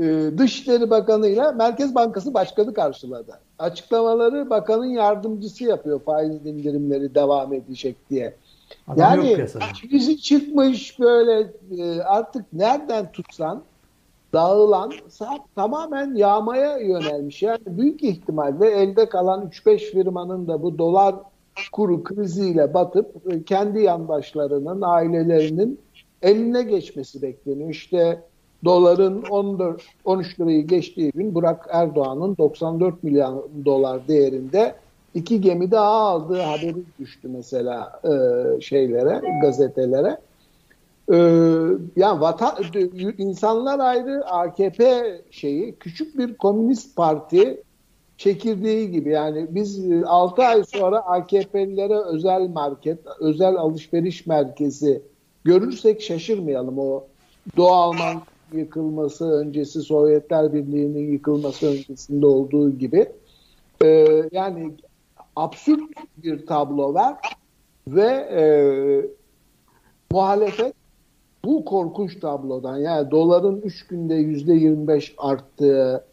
[0.00, 3.38] Ee, Dışişleri Bakanı'yla Merkez Bankası Başkanı karşıladı.
[3.58, 8.34] Açıklamaları bakanın yardımcısı yapıyor faiz indirimleri devam edecek diye.
[8.88, 9.46] Adam yani
[9.90, 13.62] krizi çıkmış böyle e, artık nereden tutsan
[14.36, 14.92] dağılan
[15.54, 17.42] tamamen yağmaya yönelmiş.
[17.42, 21.14] Yani büyük ihtimalle elde kalan 3-5 firmanın da bu dolar
[21.72, 25.80] kuru kriziyle batıp e, kendi yandaşlarının, ailelerinin
[26.22, 27.70] eline geçmesi bekleniyor.
[27.70, 28.22] İşte
[28.64, 34.74] doların 14 13 lirayı geçtiği gün Burak Erdoğan'ın 94 milyon dolar değerinde
[35.14, 38.10] iki gemi daha aldığı haberi düştü mesela e,
[38.60, 40.18] şeylere, gazetelere.
[41.12, 41.16] Ee,
[41.96, 42.54] yani vatan,
[43.18, 47.62] insanlar ayrı AKP şeyi küçük bir komünist parti
[48.18, 49.10] çekirdeği gibi.
[49.10, 55.02] Yani biz 6 ay sonra AKP'lilere özel market, özel alışveriş merkezi
[55.44, 56.78] görürsek şaşırmayalım.
[56.78, 57.04] O
[57.56, 63.12] Doğu Alman yıkılması öncesi Sovyetler Birliği'nin yıkılması öncesinde olduğu gibi.
[63.84, 64.72] Ee, yani
[65.36, 65.80] absürt
[66.16, 67.16] bir tablo var
[67.88, 68.42] ve e,
[70.10, 70.75] muhalefet
[71.46, 76.04] bu korkunç tablodan yani doların 3 günde yüzde 25 arttığı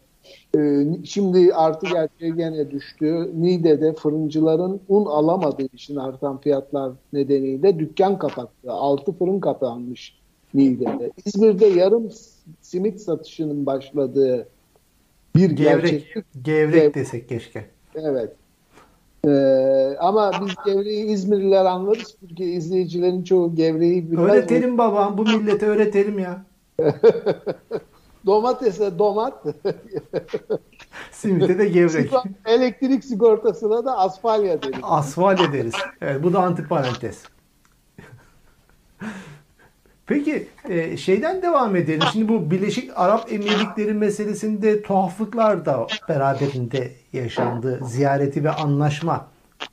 [0.56, 3.30] e, şimdi artı gerçeği gene düştü.
[3.34, 8.72] Niğde'de fırıncıların un alamadığı için artan fiyatlar nedeniyle dükkan kapattı.
[8.72, 10.18] 6 fırın kapanmış
[10.54, 11.10] Niğde'de.
[11.24, 12.10] İzmir'de yarım
[12.60, 14.48] simit satışının başladığı
[15.36, 15.82] bir Gevrek.
[15.82, 16.24] gerçeklik.
[16.44, 17.64] Gevrek Gev- desek keşke.
[17.94, 18.32] Evet.
[19.26, 22.16] Ee, ama biz gevreği İzmirliler anlarız.
[22.28, 24.30] Çünkü izleyicilerin çoğu gevreği bilmez.
[24.30, 25.18] Öğretelim babam.
[25.18, 26.44] Bu millete öğretelim ya.
[28.26, 29.44] Domatese domat,
[31.10, 32.12] Simite de gevrek.
[32.46, 34.78] elektrik sigortasına da asfalya deriz.
[34.82, 35.74] Asfalt ederiz.
[36.00, 37.22] Evet, bu da antiparantez.
[40.06, 42.02] Peki e, şeyden devam edelim.
[42.12, 47.80] Şimdi bu Birleşik Arap Emirlikleri meselesinde tuhaflıklar da beraberinde yaşandı.
[47.84, 49.26] Ziyareti ve anlaşma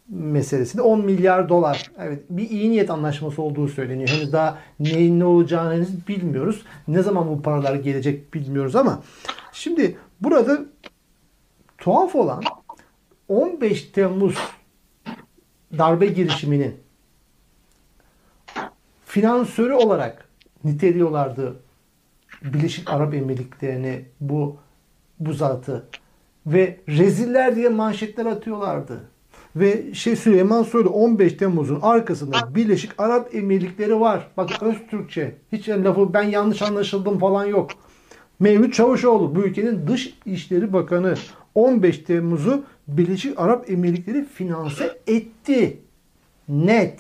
[0.10, 1.92] meselesinde 10 milyar dolar.
[2.00, 4.10] Evet bir iyi niyet anlaşması olduğu söyleniyor.
[4.10, 6.62] Henüz daha neyin ne olacağını henüz bilmiyoruz.
[6.88, 9.04] Ne zaman bu paralar gelecek bilmiyoruz ama
[9.52, 10.60] şimdi burada
[11.78, 12.44] tuhaf olan
[13.28, 14.38] 15 Temmuz
[15.78, 16.76] darbe girişiminin
[19.12, 20.26] finansörü olarak
[20.64, 21.56] niteliyorlardı
[22.44, 24.58] Birleşik Arap Emirlikleri'ni bu
[25.20, 25.88] bu zatı
[26.46, 29.04] ve reziller diye manşetler atıyorlardı.
[29.56, 34.28] Ve şey Süleyman Soylu 15 Temmuz'un arkasında Birleşik Arap Emirlikleri var.
[34.38, 35.36] Bak öz Türkçe.
[35.52, 37.72] Hiç lafı ben yanlış anlaşıldım falan yok.
[38.40, 41.16] Mevlüt Çavuşoğlu bu ülkenin Dış İşleri Bakanı
[41.56, 45.80] 15 Temmuz'u Birleşik Arap Emirlikleri finanse etti.
[46.50, 47.00] Net.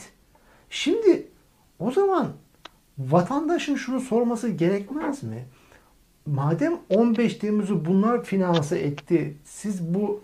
[0.69, 1.31] Şimdi
[1.82, 2.28] o zaman
[2.98, 5.46] vatandaşın şunu sorması gerekmez mi?
[6.26, 10.22] Madem 15 Temmuz'u bunlar finanse etti, siz bu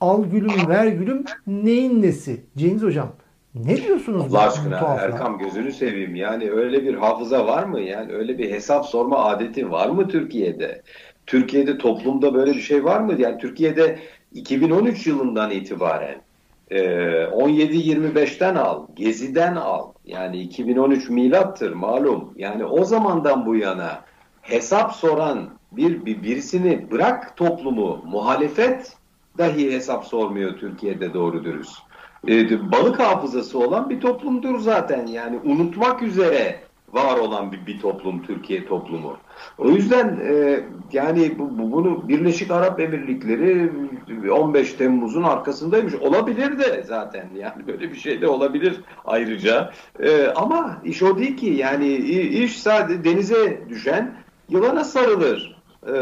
[0.00, 2.44] al gülüm ver gülüm neyin nesi?
[2.56, 3.12] Cengiz Hocam
[3.54, 4.34] ne diyorsunuz?
[4.34, 5.04] Allah aşkına tuhaflığa?
[5.04, 6.14] Erkam gözünü seveyim.
[6.14, 7.80] Yani öyle bir hafıza var mı?
[7.80, 10.82] Yani öyle bir hesap sorma adeti var mı Türkiye'de?
[11.26, 13.14] Türkiye'de toplumda böyle bir şey var mı?
[13.20, 13.98] Yani Türkiye'de
[14.32, 16.20] 2013 yılından itibaren
[16.70, 16.78] e,
[17.24, 19.92] 17-25'ten al, Gezi'den al.
[20.04, 22.32] Yani 2013 milattır malum.
[22.36, 24.04] Yani o zamandan bu yana
[24.42, 28.96] hesap soran bir, bir birisini bırak toplumu, muhalefet
[29.38, 31.78] dahi hesap sormuyor Türkiye'de doğru dürüst.
[32.28, 35.06] E, balık hafızası olan bir toplumdur zaten.
[35.06, 36.60] Yani unutmak üzere
[36.92, 39.16] var olan bir, bir toplum Türkiye toplumu.
[39.58, 40.60] O yüzden e,
[40.92, 43.72] yani bu, bu, bunu Birleşik Arap Emirlikleri
[44.30, 45.94] 15 Temmuz'un arkasındaymış.
[45.94, 49.72] Olabilir de zaten yani böyle bir şey de olabilir ayrıca.
[50.00, 54.14] E, ama iş o değil ki yani iş sadece denize düşen
[54.48, 55.94] yılana sarılır e,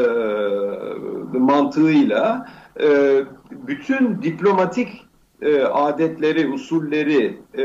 [1.39, 2.49] mantığıyla
[2.81, 3.21] e,
[3.51, 5.07] bütün diplomatik
[5.43, 7.63] e, adetleri, usulleri e,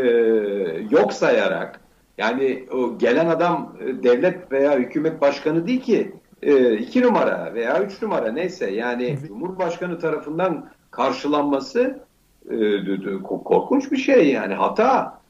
[0.89, 1.80] yok sayarak
[2.21, 6.11] yani o gelen adam e, devlet veya hükümet başkanı değil ki
[6.41, 11.99] e, iki numara veya üç numara neyse yani Cumhurbaşkanı tarafından karşılanması
[12.49, 15.21] e, korkunç bir şey yani hata.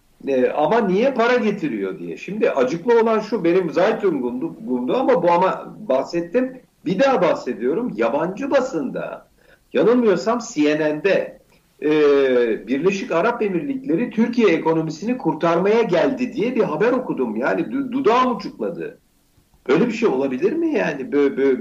[0.55, 2.17] ama niye para getiriyor diye.
[2.17, 6.61] Şimdi acıklı olan şu benim Zeitung'umdu ama bu ama bahsettim.
[6.85, 7.91] Bir daha bahsediyorum.
[7.95, 9.27] Yabancı basında
[9.73, 11.40] yanılmıyorsam CNN'de
[11.83, 17.35] e, Birleşik Arap Emirlikleri Türkiye ekonomisini kurtarmaya geldi diye bir haber okudum.
[17.35, 18.99] Yani dudağım uçukladı.
[19.67, 21.11] Böyle bir şey olabilir mi yani?
[21.11, 21.59] Böyle, böyle,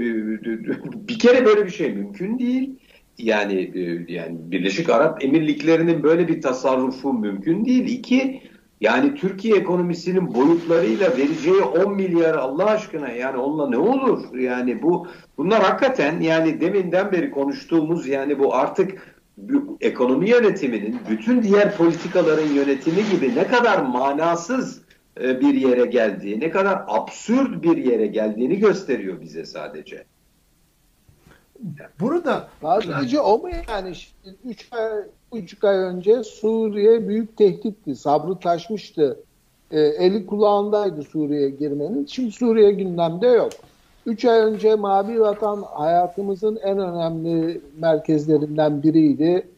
[1.09, 2.71] bir kere böyle bir şey mümkün değil.
[3.19, 7.85] Yani e, yani Birleşik Arap Emirlikleri'nin böyle bir tasarrufu mümkün değil.
[7.89, 8.43] İki,
[8.81, 14.39] yani Türkiye ekonomisinin boyutlarıyla vereceği 10 milyar Allah aşkına yani onunla ne olur?
[14.39, 15.07] Yani bu
[15.39, 19.20] bunlar hakikaten yani deminden beri konuştuğumuz yani bu artık
[19.81, 24.83] ekonomi yönetiminin bütün diğer politikaların yönetimi gibi ne kadar manasız
[25.21, 30.05] e, bir yere geldiği, ne kadar absürt bir yere geldiğini gösteriyor bize sadece.
[32.01, 33.93] Burada sadece o mu yani?
[34.45, 34.93] 3 ay,
[35.33, 37.97] buçuk ay önce Suriye büyük tehditti.
[37.97, 39.21] Sabrı taşmıştı.
[39.71, 42.07] E, eli kulağındaydı Suriye'ye girmenin.
[42.07, 43.53] Şimdi Suriye gündemde yok.
[44.07, 49.49] Üç ay önce Mavi Vatan hayatımızın en önemli merkezlerinden biriydi.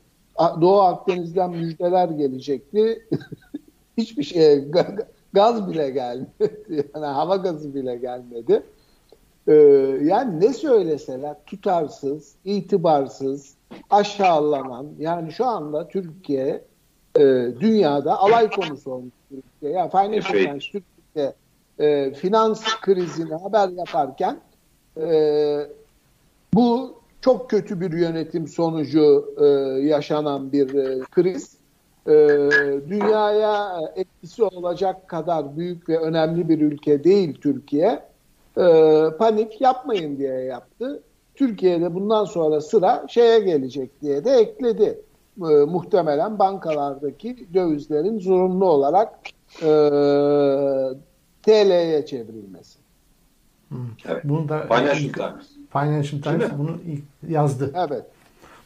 [0.61, 3.07] Doğu Akdeniz'den müjdeler gelecekti.
[3.99, 4.65] Hiçbir şey,
[5.33, 6.29] gaz bile gelmedi.
[6.95, 8.63] Yani hava gazı bile gelmedi.
[9.49, 9.53] Ee,
[10.03, 13.55] yani ne söyleseler tutarsız, itibarsız,
[13.91, 16.65] aşağılanan, yani şu anda Türkiye
[17.17, 17.21] e,
[17.61, 19.73] dünyada alay konusu olmuş Türkiye.
[19.73, 21.33] Yani Financial Times Türkiye
[21.79, 24.41] e, finans krizini haber yaparken
[25.01, 25.67] e,
[26.55, 29.45] bu çok kötü bir yönetim sonucu e,
[29.87, 31.57] yaşanan bir e, kriz.
[32.07, 32.13] E,
[32.89, 38.03] dünyaya etkisi olacak kadar büyük ve önemli bir ülke değil Türkiye.
[38.59, 41.03] E, panik yapmayın diye yaptı.
[41.35, 45.01] Türkiye'de bundan sonra sıra şeye gelecek diye de ekledi.
[45.39, 49.19] E, muhtemelen bankalardaki dövizlerin zorunlu olarak
[49.63, 49.71] e,
[51.43, 52.79] TL'ye çevrilmesi.
[53.69, 53.79] Hmm.
[54.09, 54.25] Evet.
[54.25, 55.47] Bunu da Financial Times.
[55.73, 56.79] Financial Times bunu
[57.29, 57.73] yazdı.
[57.89, 58.05] Evet.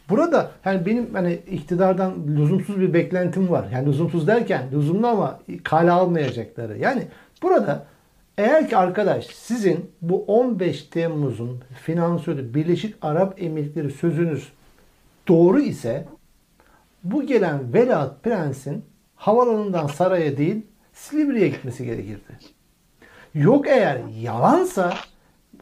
[0.09, 3.69] Burada yani benim hani iktidardan lüzumsuz bir beklentim var.
[3.73, 6.79] Yani lüzumsuz derken lüzumlu ama kale almayacakları.
[6.79, 7.07] Yani
[7.43, 7.87] burada
[8.39, 14.49] eğer ki arkadaş sizin bu 15 Temmuz'un finansörü Birleşik Arap Emirlikleri sözünüz
[15.29, 16.05] doğru ise
[17.05, 18.85] bu gelen Velat Prens'in
[19.17, 22.56] havalanından saraya değil Silivri'ye gitmesi gerekirdi.
[23.37, 24.95] Yok eğer yalansa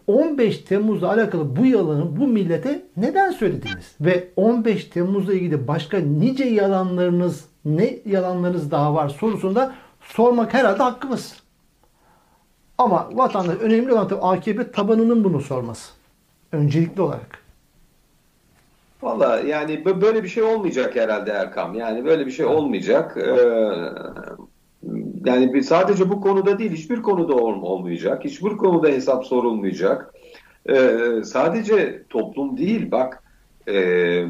[0.07, 3.97] 15 Temmuz'la alakalı bu yalanı bu millete neden söylediniz?
[4.01, 11.43] Ve 15 Temmuz'la ilgili başka nice yalanlarınız, ne yalanlarınız daha var sorusunda sormak herhalde hakkımız.
[12.79, 15.93] Ama vatandaş önemli olan tabii AKP tabanının bunu sorması.
[16.53, 17.39] Öncelikli olarak.
[19.03, 21.75] Valla yani böyle bir şey olmayacak herhalde Erkam.
[21.75, 23.17] Yani böyle bir şey olmayacak.
[23.17, 23.35] Ee,
[25.25, 28.25] yani sadece bu konuda değil hiçbir konuda olmayacak.
[28.25, 30.15] Hiçbir konuda hesap sorulmayacak.
[30.69, 33.23] Ee, sadece toplum değil bak
[33.69, 33.77] e,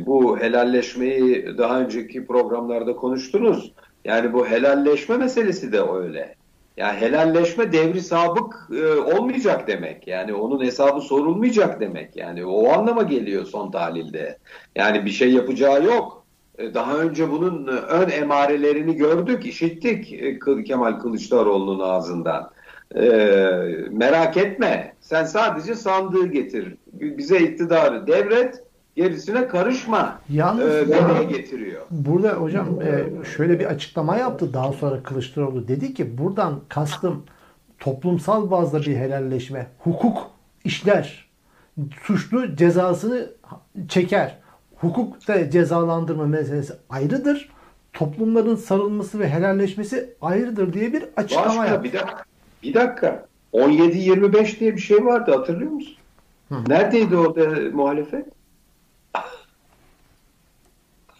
[0.06, 3.72] bu helalleşmeyi daha önceki programlarda konuştunuz.
[4.04, 6.34] Yani bu helalleşme meselesi de öyle.
[6.76, 10.06] Yani helalleşme devri sabık e, olmayacak demek.
[10.06, 12.16] Yani onun hesabı sorulmayacak demek.
[12.16, 14.38] Yani o anlama geliyor son tahlilde.
[14.76, 16.23] Yani bir şey yapacağı yok.
[16.58, 22.50] E, daha önce bunun ön emarelerini gördük, işittik e, Kemal Kılıçdaroğlu'nun ağzından.
[23.90, 26.74] Merak etme, sen sadece sandığı getir.
[26.92, 28.62] Bize iktidarı devret,
[28.96, 30.20] gerisine karışma.
[30.28, 31.82] Yalnız ee, getiriyor.
[31.90, 35.68] Burada hocam e, şöyle bir açıklama yaptı daha sonra Kılıçdaroğlu.
[35.68, 37.24] Dedi ki buradan kastım
[37.78, 39.66] toplumsal bazda bir helalleşme.
[39.78, 40.30] Hukuk
[40.64, 41.28] işler.
[42.02, 43.30] Suçlu cezasını
[43.88, 44.43] çeker
[44.76, 47.48] hukukta cezalandırma meselesi ayrıdır.
[47.92, 51.84] Toplumların sarılması ve helalleşmesi ayrıdır diye bir açıklama Başka, yaptı.
[51.84, 52.24] Bir dakika.
[52.62, 53.26] Bir dakika.
[53.52, 55.96] 17-25 diye bir şey vardı hatırlıyor musun?
[56.48, 56.54] Hı.
[56.68, 58.26] Neredeydi orada muhalefet?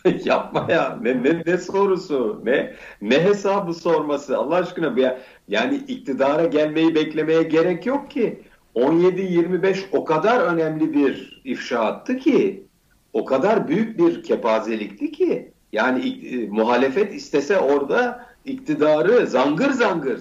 [0.25, 0.99] Yapma ya.
[1.03, 2.41] Ne, ne, ne sorusu?
[2.45, 4.39] Ne ne hesabı sorması?
[4.39, 5.11] Allah aşkına bir
[5.49, 8.43] yani iktidara gelmeyi beklemeye gerek yok ki.
[8.75, 12.67] 17-25 o kadar önemli bir ifşaattı ki
[13.15, 20.21] o kadar büyük bir kepazelikti ki yani e, muhalefet istese orada iktidarı zangır zangır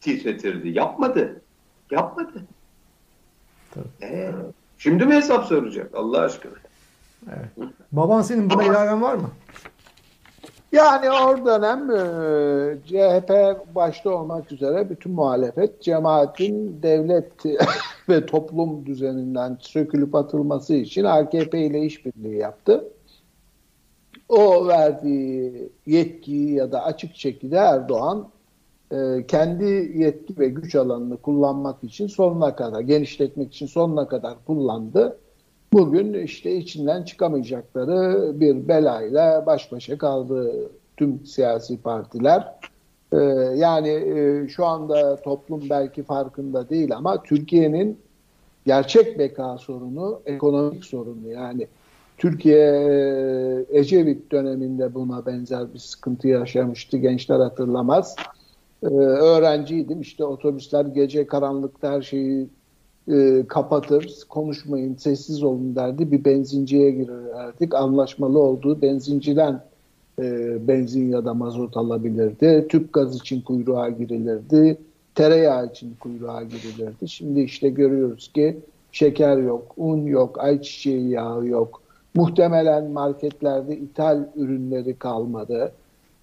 [0.00, 0.68] titretirdi.
[0.68, 1.42] Yapmadı.
[1.90, 2.44] Yapmadı.
[4.02, 4.32] Ee,
[4.78, 6.52] şimdi mi hesap soracak Allah aşkına?
[7.28, 7.70] Evet.
[7.92, 9.30] Baban senin buna ilaven var mı?
[10.72, 13.30] Yani o dönem e, CHP
[13.74, 17.32] başta olmak üzere bütün muhalefet cemaatin devlet
[18.08, 22.84] ve toplum düzeninden sökülüp atılması için AKP ile işbirliği yaptı.
[24.28, 28.28] O verdiği yetkiyi ya da açık şekilde Erdoğan
[28.92, 29.64] e, kendi
[29.94, 35.18] yetki ve güç alanını kullanmak için sonuna kadar, genişletmek için sonuna kadar kullandı.
[35.72, 42.54] Bugün işte içinden çıkamayacakları bir belayla baş başa kaldı tüm siyasi partiler.
[43.12, 43.16] Ee,
[43.56, 47.98] yani e, şu anda toplum belki farkında değil ama Türkiye'nin
[48.66, 51.28] gerçek beka sorunu ekonomik sorunu.
[51.28, 51.66] Yani
[52.18, 52.66] Türkiye
[53.70, 56.96] e, Ecevit döneminde buna benzer bir sıkıntı yaşamıştı.
[56.96, 58.16] Gençler hatırlamaz.
[58.82, 60.00] Ee, öğrenciydim.
[60.00, 62.48] İşte otobüsler gece karanlıkta her şeyi
[63.10, 66.12] e, kapatır, konuşmayın, sessiz olun derdi.
[66.12, 67.74] Bir benzinciye girerdik.
[67.74, 69.62] Anlaşmalı olduğu benzinciden
[70.18, 72.66] e, benzin ya da mazot alabilirdi.
[72.68, 74.78] Tüp gaz için kuyruğa girilirdi.
[75.14, 77.08] Tereyağı için kuyruğa girilirdi.
[77.08, 78.58] Şimdi işte görüyoruz ki
[78.92, 81.82] şeker yok, un yok, ayçiçeği yağı yok.
[82.14, 85.72] Muhtemelen marketlerde ithal ürünleri kalmadı.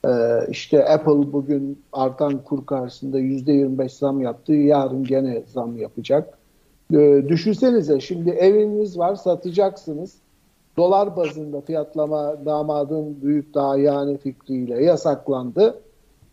[0.05, 0.09] Ee,
[0.49, 4.53] işte Apple bugün artan kur karşısında %25 zam yaptı.
[4.53, 6.36] Yarın gene zam yapacak.
[6.93, 10.15] Ee, düşünsenize şimdi eviniz var satacaksınız.
[10.77, 15.81] Dolar bazında fiyatlama damadın büyük daha yani fikriyle yasaklandı.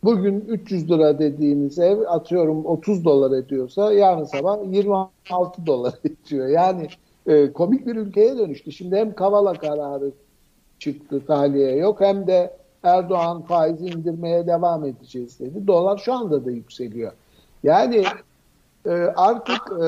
[0.04, 6.48] Bugün 300 lira dediğiniz ev atıyorum 30 dolar ediyorsa yarın sabah 26 dolar ediyor.
[6.48, 6.88] Yani
[7.26, 8.72] e, komik bir ülkeye dönüştü.
[8.72, 10.10] Şimdi hem Kavala kararı
[10.78, 15.66] çıktı tahliye yok hem de Erdoğan faizi indirmeye devam edeceğiz dedi.
[15.66, 17.12] Dolar şu anda da yükseliyor.
[17.62, 18.04] Yani
[18.86, 19.86] e, artık e,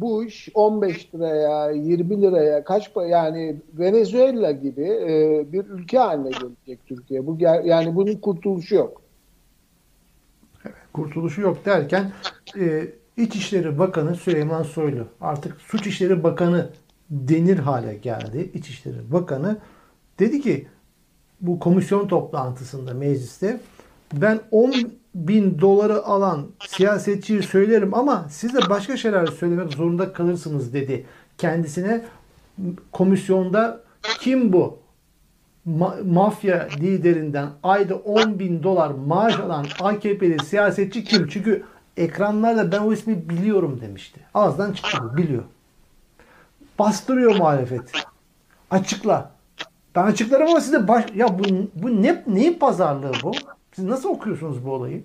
[0.00, 6.86] bu iş 15 liraya, 20 liraya kaç yani Venezuela gibi e, bir ülke haline gelecek
[6.86, 7.26] Türkiye.
[7.26, 9.02] Bu yani bunun kurtuluşu yok.
[10.92, 12.12] kurtuluşu yok derken
[12.58, 16.70] e, İçişleri Bakanı Süleyman Soylu artık Suç İşleri Bakanı
[17.10, 18.50] denir hale geldi.
[18.54, 19.56] İçişleri Bakanı
[20.18, 20.66] dedi ki
[21.40, 23.60] bu komisyon toplantısında mecliste
[24.12, 24.72] ben 10
[25.18, 31.06] bin doları alan siyasetçiyi söylerim ama siz de başka şeyler söylemek zorunda kalırsınız dedi.
[31.38, 32.04] Kendisine
[32.92, 33.80] komisyonda
[34.20, 34.78] kim bu?
[35.68, 41.28] Ma- mafya liderinden ayda 10 bin dolar maaş alan AKP'li siyasetçi kim?
[41.28, 41.64] Çünkü
[41.96, 44.20] ekranlarda ben o ismi biliyorum demişti.
[44.34, 45.42] Ağızdan çıktı bu, biliyor.
[46.78, 47.92] Bastırıyor muhalefet.
[48.70, 49.30] Açıkla.
[49.94, 51.04] Ben açıklarım ama size baş...
[51.14, 51.44] Ya bu,
[51.74, 53.32] bu ne, neyin pazarlığı bu?
[53.78, 55.04] Siz nasıl okuyorsunuz bu olayı?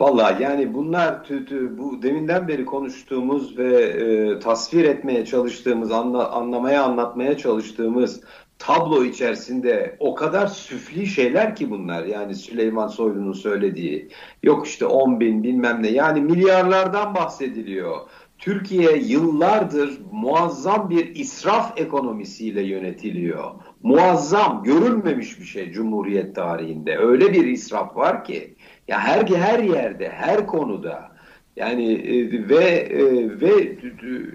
[0.00, 6.30] Vallahi yani bunlar tü, tü, bu deminden beri konuştuğumuz ve e, tasvir etmeye çalıştığımız, anla,
[6.30, 8.20] anlamaya anlatmaya çalıştığımız
[8.58, 12.04] tablo içerisinde o kadar süfli şeyler ki bunlar.
[12.04, 14.08] Yani Süleyman Soylu'nun söylediği
[14.42, 17.96] yok işte 10 bin bilmem ne yani milyarlardan bahsediliyor.
[18.40, 23.50] Türkiye yıllardır muazzam bir israf ekonomisiyle yönetiliyor.
[23.82, 26.98] Muazzam, görülmemiş bir şey Cumhuriyet tarihinde.
[26.98, 28.54] Öyle bir israf var ki
[28.88, 31.10] ya her her yerde, her konuda
[31.56, 33.78] yani e, ve e, ve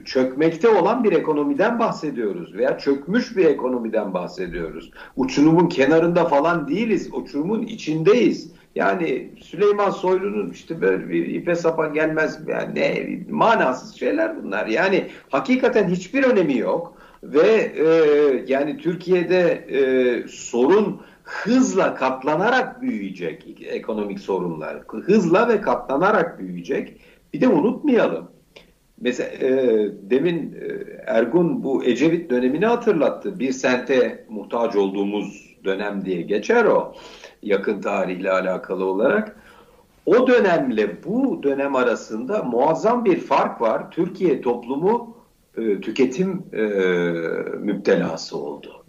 [0.06, 4.92] çökmekte olan bir ekonomiden bahsediyoruz veya çökmüş bir ekonomiden bahsediyoruz.
[5.16, 8.52] Uçurumun kenarında falan değiliz, uçurumun içindeyiz.
[8.76, 14.66] Yani Süleyman Soylu'nun işte böyle bir ipe sapa gelmez yani ne manasız şeyler bunlar.
[14.66, 17.86] Yani hakikaten hiçbir önemi yok ve e,
[18.48, 19.80] yani Türkiye'de e,
[20.28, 24.78] sorun hızla katlanarak büyüyecek ekonomik sorunlar.
[24.88, 27.02] Hızla ve katlanarak büyüyecek.
[27.34, 28.28] Bir de unutmayalım.
[29.02, 29.50] Mesela e,
[30.02, 33.40] demin e, Ergun bu Ecevit dönemini hatırlattı.
[33.40, 36.96] Bir sente muhtaç olduğumuz dönem diye geçer o
[37.46, 39.36] yakın tarihle alakalı olarak.
[40.06, 43.92] O dönemle bu dönem arasında muazzam bir fark var.
[43.92, 45.18] Türkiye toplumu
[45.58, 46.64] e, tüketim e,
[47.58, 48.86] müptelası oldu.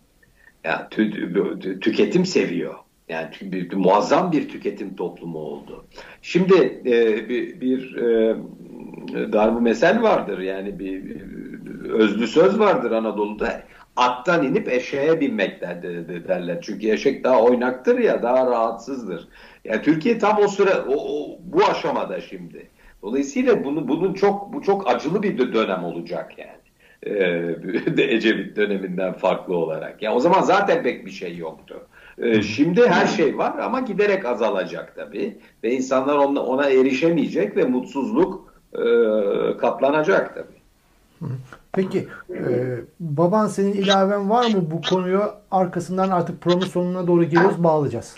[0.65, 2.75] Yani tü, tüketim seviyor.
[3.09, 5.85] Yani bir, muazzam bir tüketim toplumu oldu.
[6.23, 8.37] Şimdi e, bir, bir e,
[9.33, 11.21] darbu mesel vardır yani bir, bir
[11.91, 13.63] özlü söz vardır Anadolu'da.
[13.97, 15.61] Attan inip eşeğe binmek
[16.29, 16.59] derler.
[16.63, 19.29] Çünkü eşek daha oynaktır ya daha rahatsızdır.
[19.65, 22.69] Yani Türkiye tam o süre o, o, bu aşamada şimdi.
[23.03, 26.51] Dolayısıyla bunu, bunun çok bu çok acılı bir dönem olacak yani.
[27.03, 30.03] Ee, Ecevit döneminden farklı olarak.
[30.03, 31.87] Ya yani o zaman zaten pek bir şey yoktu.
[32.19, 37.65] Ee, şimdi her şey var ama giderek azalacak tabii ve insanlar ona, ona erişemeyecek ve
[37.65, 38.83] mutsuzluk e,
[39.57, 40.57] katlanacak tabii.
[41.77, 42.45] Peki e,
[43.01, 48.15] baban senin ilaven var mı bu konuya arkasından artık programın sonuna doğru geliyoruz bağlayacağız.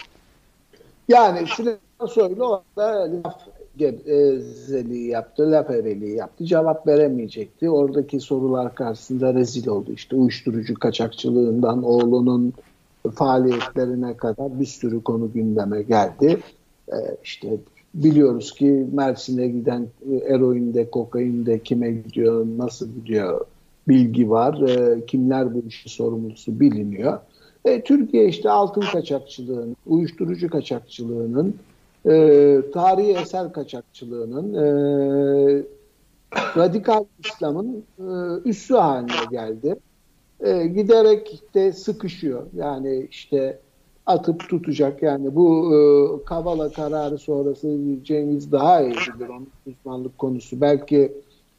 [1.08, 3.40] Yani Süleyman Soylu orada laf
[3.76, 6.44] gevezeliği yaptı, laf eveliği yaptı.
[6.44, 7.70] Cevap veremeyecekti.
[7.70, 9.92] Oradaki sorular karşısında rezil oldu.
[9.92, 12.52] İşte uyuşturucu kaçakçılığından oğlunun
[13.14, 16.40] faaliyetlerine kadar bir sürü konu gündeme geldi.
[16.92, 16.94] Ee,
[17.24, 17.48] işte
[17.94, 19.86] biliyoruz ki Mersin'e giden
[20.26, 23.46] eroinde, kokainde kime gidiyor, nasıl gidiyor
[23.88, 24.60] bilgi var.
[24.68, 27.18] Ee, kimler bu işin sorumlusu biliniyor.
[27.64, 31.54] E, Türkiye işte altın kaçakçılığının, uyuşturucu kaçakçılığının,
[32.06, 34.66] e, tarihi eser kaçakçılığının, e,
[36.56, 38.04] radikal İslam'ın e,
[38.48, 39.76] üssü haline geldi.
[40.40, 42.42] E, giderek de sıkışıyor.
[42.56, 43.58] Yani işte
[44.08, 45.02] atıp tutacak.
[45.02, 45.78] Yani bu e,
[46.24, 50.60] Kavala kararı sonrası Cengiz daha iyi bilir onun uzmanlık konusu.
[50.60, 51.12] Belki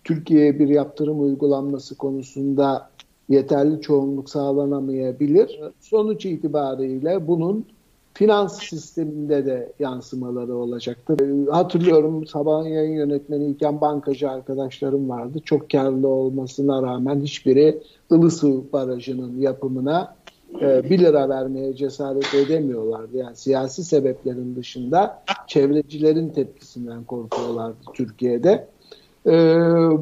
[0.04, 2.90] Türkiye'ye bir yaptırım uygulanması konusunda
[3.30, 5.60] yeterli çoğunluk sağlanamayabilir.
[5.80, 7.66] Sonuç itibariyle bunun
[8.14, 11.20] finans sisteminde de yansımaları olacaktır.
[11.20, 15.40] Ee, hatırlıyorum sabahın yayın yönetmeni iken bankacı arkadaşlarım vardı.
[15.46, 17.80] Çok karlı olmasına rağmen hiçbiri
[18.12, 20.16] Ilısu Barajı'nın yapımına
[20.62, 23.18] 1 e, lira vermeye cesaret edemiyorlardı.
[23.18, 28.68] Yani siyasi sebeplerin dışında çevrecilerin tepkisinden korkuyorlardı Türkiye'de.
[29.26, 29.32] E,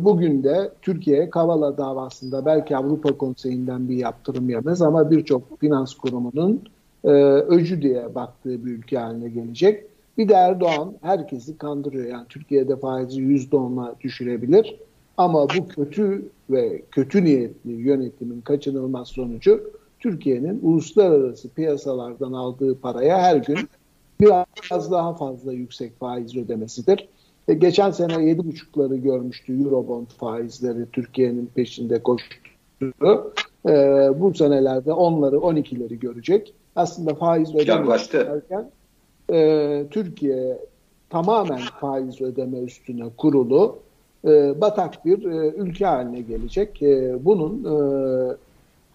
[0.04, 6.64] bugün de Türkiye Kavala davasında belki Avrupa Konseyi'nden bir yaptırım yemez ama birçok finans kurumunun
[7.04, 7.10] e,
[7.48, 9.84] öcü diye baktığı bir ülke haline gelecek.
[10.18, 12.06] Bir de Erdoğan herkesi kandırıyor.
[12.06, 14.80] Yani Türkiye'de faizi %10'a düşürebilir.
[15.18, 23.36] Ama bu kötü ve kötü niyetli yönetimin kaçınılmaz sonucu Türkiye'nin uluslararası piyasalardan aldığı paraya her
[23.36, 23.58] gün
[24.22, 27.08] biraz daha fazla yüksek faiz ödemesidir.
[27.48, 32.36] E, geçen sene 7,5'ları görmüştü Eurobond faizleri Türkiye'nin peşinde koştu.
[33.66, 33.72] E,
[34.20, 36.54] bu senelerde onları 12'leri görecek.
[36.76, 37.98] Aslında faiz ödeme
[39.34, 40.58] e, Türkiye
[41.10, 43.80] tamamen faiz ödeme üstüne kurulu
[44.26, 46.84] e, batak bir e, ülke haline gelecek.
[46.84, 47.76] E, bunun e,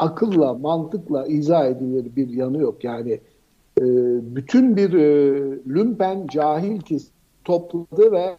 [0.03, 2.84] akılla, mantıkla izah edilir bir yanı yok.
[2.84, 3.20] Yani
[3.80, 3.84] e,
[4.36, 5.32] bütün bir e,
[5.74, 7.09] lümpen cahil kes
[7.44, 8.36] topladı ve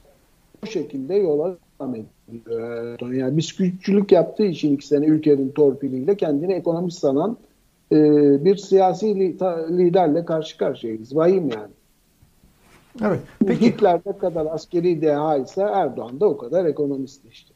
[0.61, 3.11] bu şekilde yola devam ediyor.
[3.13, 7.37] Yani bisküvitçülük yaptığı için iki sene ülkenin torpiliyle kendini ekonomist sanan
[7.91, 7.95] e,
[8.45, 9.15] bir siyasi
[9.77, 11.15] liderle karşı karşıyayız.
[11.15, 11.73] Vahim yani.
[13.01, 13.19] Evet.
[13.47, 13.65] Peki.
[13.65, 17.53] Hitler ne kadar askeri deha ise Erdoğan da o kadar ekonomist işte.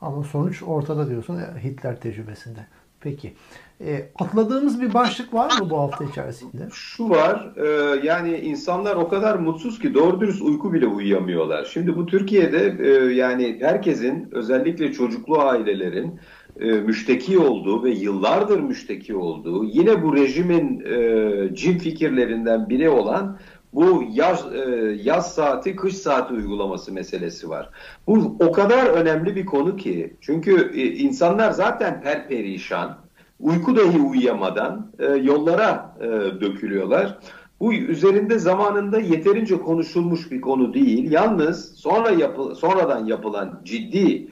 [0.00, 2.66] Ama sonuç ortada diyorsun Hitler tecrübesinde.
[3.06, 3.32] Peki.
[3.80, 6.68] E, atladığımız bir başlık var mı bu hafta içerisinde?
[6.72, 7.66] Şu var, e,
[8.06, 11.64] yani insanlar o kadar mutsuz ki doğru dürüst uyku bile uyuyamıyorlar.
[11.64, 16.20] Şimdi bu Türkiye'de e, yani herkesin özellikle çocuklu ailelerin
[16.60, 23.38] e, müşteki olduğu ve yıllardır müşteki olduğu yine bu rejimin e, cin fikirlerinden biri olan
[23.76, 27.70] bu yaz, e, yaz saati, kış saati uygulaması meselesi var.
[28.06, 30.16] Bu o kadar önemli bir konu ki.
[30.20, 32.98] Çünkü e, insanlar zaten perperişan,
[33.40, 36.06] uyku dahi uyuyamadan e, yollara e,
[36.40, 37.18] dökülüyorlar.
[37.60, 41.10] Bu üzerinde zamanında yeterince konuşulmuş bir konu değil.
[41.10, 44.28] Yalnız sonra yapı, sonradan yapılan ciddi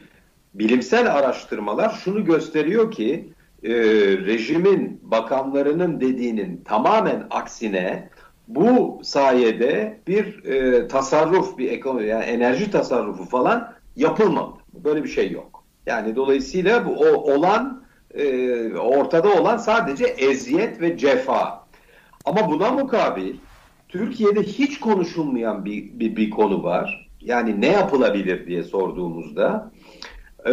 [0.54, 3.28] bilimsel araştırmalar şunu gösteriyor ki
[3.62, 3.72] e,
[4.18, 8.08] rejimin bakanlarının dediğinin tamamen aksine
[8.48, 14.52] bu sayede bir e, tasarruf, bir ekonomi, yani enerji tasarrufu falan yapılmadı.
[14.84, 15.64] Böyle bir şey yok.
[15.86, 17.84] Yani dolayısıyla bu o, olan
[18.14, 21.66] e, ortada olan sadece eziyet ve cefa.
[22.24, 23.34] Ama buna mukabil
[23.88, 27.10] Türkiye'de hiç konuşulmayan bir, bir, bir konu var.
[27.20, 29.70] Yani ne yapılabilir diye sorduğumuzda
[30.46, 30.52] e,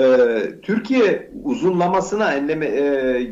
[0.62, 3.32] Türkiye uzunlamasına enleme e,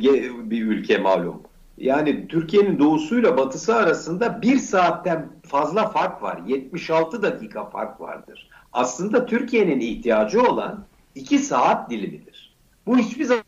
[0.49, 1.43] bir ülke malum.
[1.79, 6.41] Yani Türkiye'nin doğusuyla batısı arasında bir saatten fazla fark var.
[6.47, 8.49] 76 dakika fark vardır.
[8.73, 12.55] Aslında Türkiye'nin ihtiyacı olan iki saat dilimidir.
[12.85, 13.43] Bu hiçbir zaman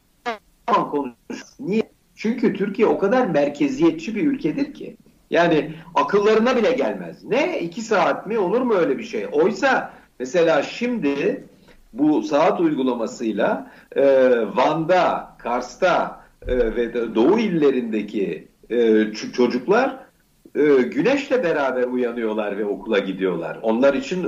[0.67, 1.55] konuşulmaz.
[1.59, 1.91] Niye?
[2.15, 4.97] Çünkü Türkiye o kadar merkeziyetçi bir ülkedir ki.
[5.29, 7.23] Yani akıllarına bile gelmez.
[7.23, 7.59] Ne?
[7.59, 8.39] iki saat mi?
[8.39, 9.27] Olur mu öyle bir şey?
[9.31, 11.43] Oysa mesela şimdi
[11.93, 14.03] bu saat uygulamasıyla e,
[14.55, 19.99] Van'da, Kars'ta, e, ve Doğu illerindeki e, çocuklar
[20.55, 23.59] e, güneşle beraber uyanıyorlar ve okula gidiyorlar.
[23.61, 24.27] Onlar için e,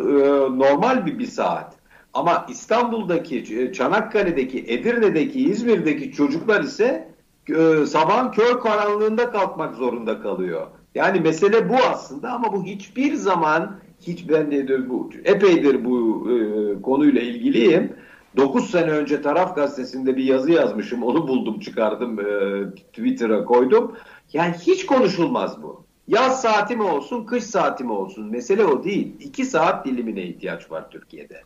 [0.59, 1.76] normal bir bir saat.
[2.14, 7.07] Ama İstanbul'daki, Çanakkale'deki, Edirne'deki, İzmir'deki çocuklar ise
[7.49, 10.68] e, sabahın kör karanlığında kalkmak zorunda kalıyor.
[10.95, 16.82] Yani mesele bu aslında ama bu hiçbir zaman hiç ben de bu epeydir bu e,
[16.82, 17.93] konuyla ilgiliyim.
[18.38, 21.04] 9 sene önce Taraf Gazetesi'nde bir yazı yazmışım.
[21.04, 22.26] Onu buldum, çıkardım, e,
[22.70, 23.96] Twitter'a koydum.
[24.34, 25.84] Yani hiç konuşulmaz bu.
[26.08, 28.32] Yaz saati mi olsun, kış saati mi olsun?
[28.32, 29.16] Mesele o değil.
[29.20, 31.42] 2 saat dilimine ihtiyaç var Türkiye'de.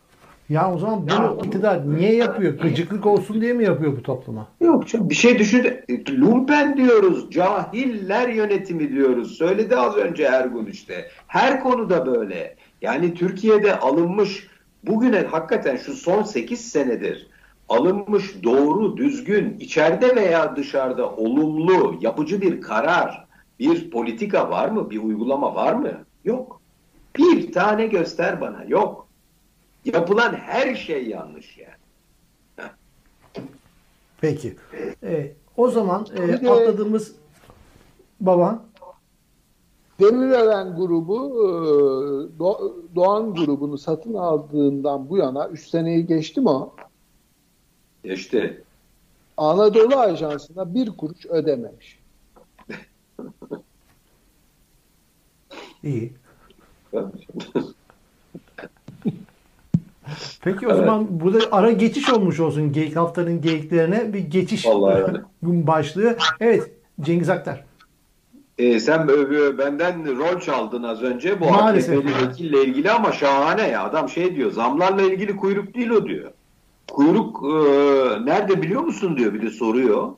[0.49, 2.53] Ya o zaman bunu iktidar niye yapıyor?
[2.53, 4.47] Gıcıklık olsun diye mi yapıyor bu topluma?
[4.61, 5.67] Yok canım bir şey düşün.
[6.09, 7.31] Lumpen diyoruz.
[7.31, 9.31] Cahiller yönetimi diyoruz.
[9.37, 11.09] Söyledi az önce Ergun işte.
[11.27, 12.55] Her konuda böyle.
[12.81, 14.47] Yani Türkiye'de alınmış
[14.87, 17.27] bugüne hakikaten şu son 8 senedir
[17.69, 23.27] alınmış doğru, düzgün, içeride veya dışarıda olumlu, yapıcı bir karar,
[23.59, 24.89] bir politika var mı?
[24.89, 25.91] Bir uygulama var mı?
[26.25, 26.61] Yok.
[27.17, 28.63] Bir tane göster bana.
[28.67, 29.07] Yok.
[29.85, 31.77] Yapılan her şey yanlış yani.
[34.21, 34.55] Peki.
[35.03, 37.15] Ee, o zaman e, atladığımız
[38.19, 38.65] baba
[39.99, 42.39] Demirören grubu e,
[42.95, 46.75] Doğan grubunu satın aldığından bu yana 3 seneyi geçti mi o?
[48.03, 48.63] Geçti.
[49.37, 51.99] Anadolu Ajansı'na bir kuruş ödememiş.
[55.83, 56.13] İyi.
[60.41, 60.79] Peki o evet.
[60.79, 65.17] zaman burada ara geçiş olmuş olsun geyik haftanın geyiklerine bir geçiş yani.
[65.67, 66.17] başlığı.
[66.39, 66.71] Evet
[67.01, 67.65] Cengiz Aktar.
[68.57, 69.07] Ee, sen
[69.57, 73.83] benden rol çaldın az önce bu AKP'li vekille ilgili ama şahane ya.
[73.83, 76.31] Adam şey diyor zamlarla ilgili kuyruk değil o diyor.
[76.91, 77.55] Kuyruk e,
[78.25, 80.13] nerede biliyor musun diyor bir de soruyor.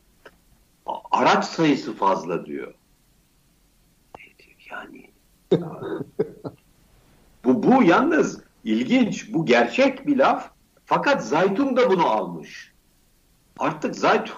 [1.12, 2.74] Araç sayısı fazla diyor.
[4.72, 5.10] Yani
[7.46, 9.34] bu, bu yalnız İlginç.
[9.34, 10.50] Bu gerçek bir laf.
[10.86, 12.74] Fakat Zaytun da bunu almış.
[13.60, 14.36] Artık Zaytun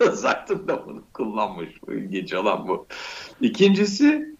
[0.12, 1.68] Zaytun da bunu kullanmış.
[1.88, 2.86] İlginç olan bu.
[3.40, 4.36] İkincisi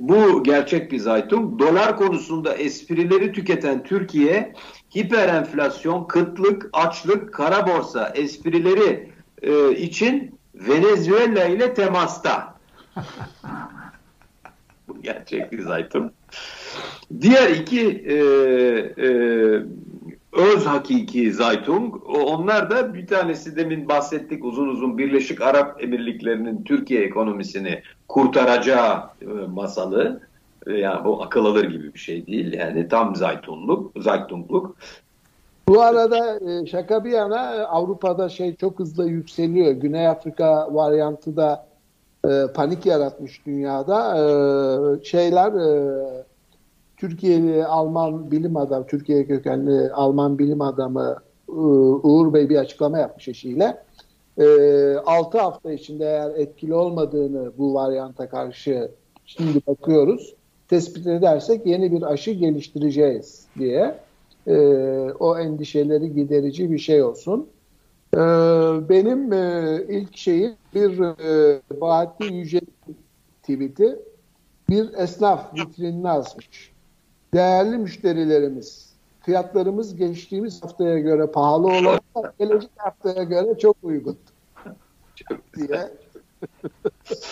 [0.00, 1.58] bu gerçek bir Zaytun.
[1.58, 4.54] Dolar konusunda esprileri tüketen Türkiye
[4.96, 9.10] hiper enflasyon, kıtlık, açlık, kara borsa esprileri
[9.42, 12.54] e, için Venezuela ile temasta.
[14.88, 16.12] bu gerçek bir Zaytun.
[17.20, 18.14] Diğer iki e,
[19.04, 19.08] e,
[20.32, 27.02] öz hakiki Zaytung, onlar da bir tanesi demin bahsettik uzun uzun Birleşik Arap Emirlikleri'nin Türkiye
[27.02, 30.20] ekonomisini kurtaracağı e, masalı.
[30.66, 32.52] E, yani bu akıl alır gibi bir şey değil.
[32.52, 34.76] Yani tam Zaytunluk, Zaytungluk.
[35.68, 39.72] Bu arada e, şaka bir yana Avrupa'da şey çok hızlı yükseliyor.
[39.72, 41.68] Güney Afrika varyantı da
[42.54, 44.16] panik yaratmış dünyada.
[45.04, 45.52] Şeyler
[46.98, 51.16] Türkiye'li Alman bilim adamı, Türkiye kökenli Alman bilim adamı
[52.02, 53.82] Uğur Bey bir açıklama yapmış eşiyle.
[54.38, 54.46] E,
[55.06, 58.90] 6 hafta içinde eğer etkili olmadığını bu varyanta karşı
[59.26, 60.34] şimdi bakıyoruz.
[60.68, 63.94] Tespit edersek yeni bir aşı geliştireceğiz diye.
[64.46, 64.56] E,
[65.20, 67.48] o endişeleri giderici bir şey olsun.
[68.14, 68.18] E,
[68.88, 72.60] benim e, ilk şeyim bir e, Bahattin Yüce
[73.42, 73.98] tweet'i
[74.68, 76.77] bir esnaf vitrinine asmış.
[77.34, 82.00] Değerli müşterilerimiz, fiyatlarımız geçtiğimiz haftaya göre pahalı olan
[82.38, 84.16] gelecek haftaya göre çok uygun.
[85.14, 85.90] Çok diye.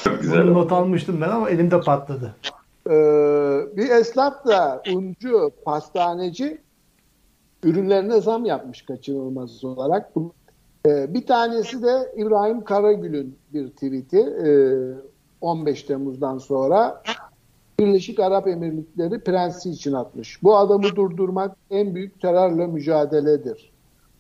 [0.05, 0.45] Çok güzel.
[0.45, 2.35] Bunu not almıştım ben ama elimde patladı.
[2.87, 2.91] Ee,
[3.77, 6.59] bir esnaf da uncu, pastaneci
[7.63, 10.13] ürünlerine zam yapmış kaçınılmaz olarak.
[10.87, 14.51] Ee, bir tanesi de İbrahim Karagül'ün bir tweet'i e,
[15.41, 17.03] 15 Temmuz'dan sonra
[17.81, 20.43] Birleşik Arap Emirlikleri prensi için atmış.
[20.43, 23.73] Bu adamı durdurmak en büyük terörle mücadeledir.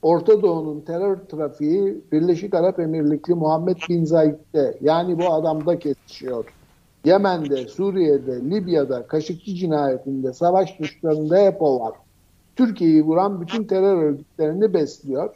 [0.03, 6.45] Orta Doğu'nun terör trafiği Birleşik Arap Emirlikli Muhammed Bin Zayed'de yani bu adamda kesişiyor.
[7.05, 11.93] Yemen'de, Suriye'de, Libya'da, Kaşıkçı cinayetinde, savaş suçlarında hep o var.
[12.57, 15.35] Türkiye'yi vuran bütün terör örgütlerini besliyor.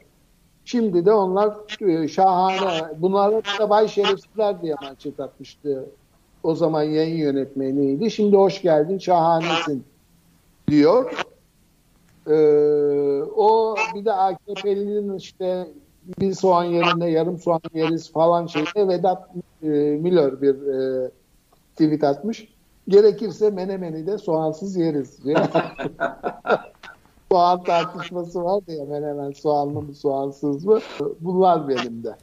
[0.65, 5.87] Şimdi de onlar e, şahane, bunlara da bay şerefsizler diye manşet atmıştı
[6.43, 8.11] o zaman yayın yönetmeniydi.
[8.11, 9.85] Şimdi hoş geldin, şahanesin
[10.69, 11.13] diyor.
[12.27, 12.33] Ee,
[13.37, 15.67] o bir de AKP'linin işte
[16.21, 19.31] bir soğan yerine yarım soğan yeriz falan şeyde Vedat
[19.63, 19.69] e,
[20.01, 21.11] Milor bir e,
[21.73, 22.49] tweet atmış.
[22.89, 25.19] Gerekirse menemeni de soğansız yeriz.
[27.33, 30.79] soğan tartışması var ya menemen soğanlı mı soğansız mı?
[31.21, 32.17] Bunlar benim de.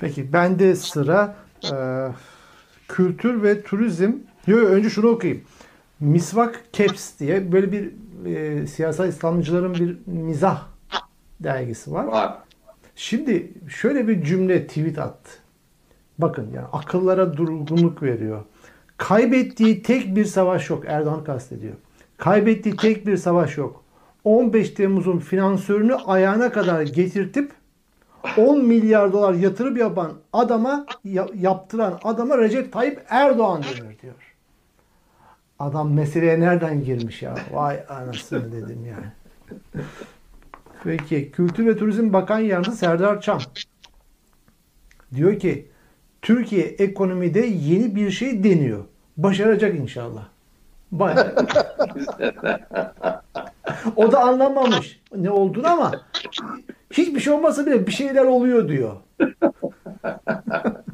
[0.00, 1.34] Peki bende sıra
[1.64, 1.76] e,
[2.90, 4.12] kültür ve turizm.
[4.46, 5.42] Yo, yo, önce şunu okuyayım.
[6.00, 7.90] Misvak Caps diye böyle bir
[8.26, 10.66] e, siyasal İslamcıların bir mizah
[11.40, 12.04] dergisi var.
[12.04, 12.38] Var.
[12.96, 15.30] Şimdi şöyle bir cümle tweet attı.
[16.18, 18.44] Bakın yani akıllara durgunluk veriyor.
[18.96, 20.84] Kaybettiği tek bir savaş yok.
[20.86, 21.74] Erdoğan kastediyor.
[22.16, 23.84] Kaybettiği tek bir savaş yok.
[24.24, 27.52] 15 Temmuz'un finansörünü ayağına kadar getirtip
[28.36, 34.14] 10 milyar dolar yatırım yapan adama ya- yaptıran adama Recep Tayyip Erdoğan denir diyor.
[35.58, 37.34] Adam meseleye nereden girmiş ya?
[37.52, 39.06] Vay anasını dedim yani.
[40.84, 43.40] Peki Kültür ve Turizm Bakan Yardımcısı Serdar Çam
[45.14, 45.68] diyor ki
[46.22, 48.84] Türkiye ekonomide yeni bir şey deniyor.
[49.16, 50.28] Başaracak inşallah.
[50.92, 51.34] Bayağı.
[53.96, 55.92] o da anlamamış ne olduğunu ama
[56.90, 58.96] hiçbir şey olmasa bile bir şeyler oluyor diyor.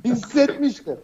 [0.05, 0.99] Hissetmiştir.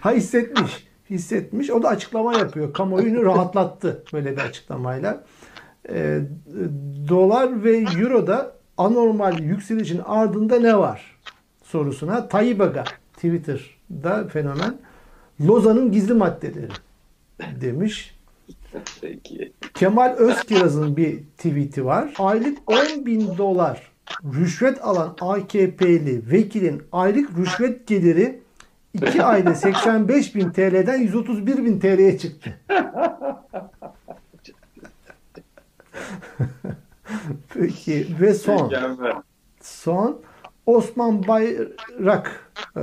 [0.00, 0.86] Ha hissetmiş.
[1.10, 1.70] Hissetmiş.
[1.70, 2.72] O da açıklama yapıyor.
[2.72, 5.24] Kamuoyunu rahatlattı böyle bir açıklamayla.
[5.88, 6.20] Ee,
[7.08, 11.12] dolar ve euro da anormal yükselişin ardında ne var?
[11.72, 12.84] sorusuna Tayyip Aga
[13.14, 14.74] Twitter'da fenomen
[15.40, 16.68] Lozan'ın gizli maddeleri
[17.60, 18.18] demiş.
[19.00, 19.52] Peki.
[19.74, 22.14] Kemal Özkiraz'ın bir tweet'i var.
[22.18, 23.91] Aylık 10 bin dolar
[24.24, 28.42] rüşvet alan AKP'li vekilin aylık rüşvet geliri
[28.94, 32.60] 2 ayda 85 bin TL'den 131 bin TL'ye çıktı.
[37.54, 38.72] Peki ve son.
[39.60, 40.20] Son
[40.66, 42.80] Osman Bayrak e,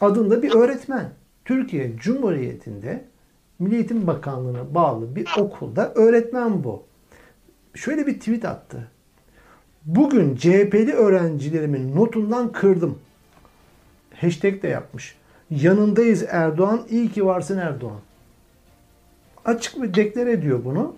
[0.00, 1.12] adında bir öğretmen.
[1.44, 3.04] Türkiye Cumhuriyeti'nde
[3.58, 6.82] Milli Eğitim Bakanlığı'na bağlı bir okulda öğretmen bu.
[7.74, 8.90] Şöyle bir tweet attı.
[9.86, 12.98] Bugün CHP'li öğrencilerimin notundan kırdım.
[14.16, 15.14] Hashtag de yapmış.
[15.50, 18.00] Yanındayız Erdoğan, iyi ki varsın Erdoğan.
[19.44, 20.94] Açık bir deklar ediyor bunu.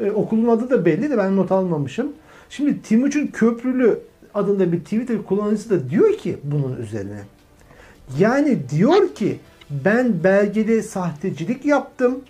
[0.00, 2.12] E, okulun adı da belli de ben not almamışım.
[2.50, 4.00] Şimdi Timuçin Köprülü
[4.34, 7.20] adında bir Twitter kullanıcısı da diyor ki bunun üzerine.
[8.18, 9.38] Yani diyor ki
[9.70, 12.20] ben belgede sahtecilik yaptım.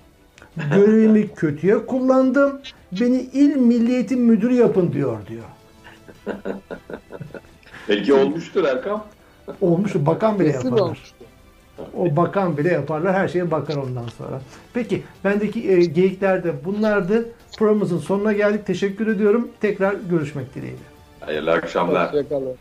[0.74, 2.60] Görevimi kötüye kullandım.
[3.00, 5.44] Beni il Milli Eğitim Müdürü yapın diyor diyor.
[7.86, 9.04] Peki olmuştur Erkam.
[9.60, 10.84] Olmuş bakan bile Kesin yaparlar.
[10.84, 11.16] olmuştur.
[11.96, 13.14] O bakan bile yaparlar.
[13.14, 14.40] Her şeye bakar ondan sonra.
[14.74, 17.28] Peki bendeki e, geyikler de bunlardı.
[17.58, 18.66] Programımızın sonuna geldik.
[18.66, 19.48] Teşekkür ediyorum.
[19.60, 20.78] Tekrar görüşmek dileğiyle.
[21.20, 22.12] Hayırlı akşamlar.
[22.12, 22.54] Hoşçakalın.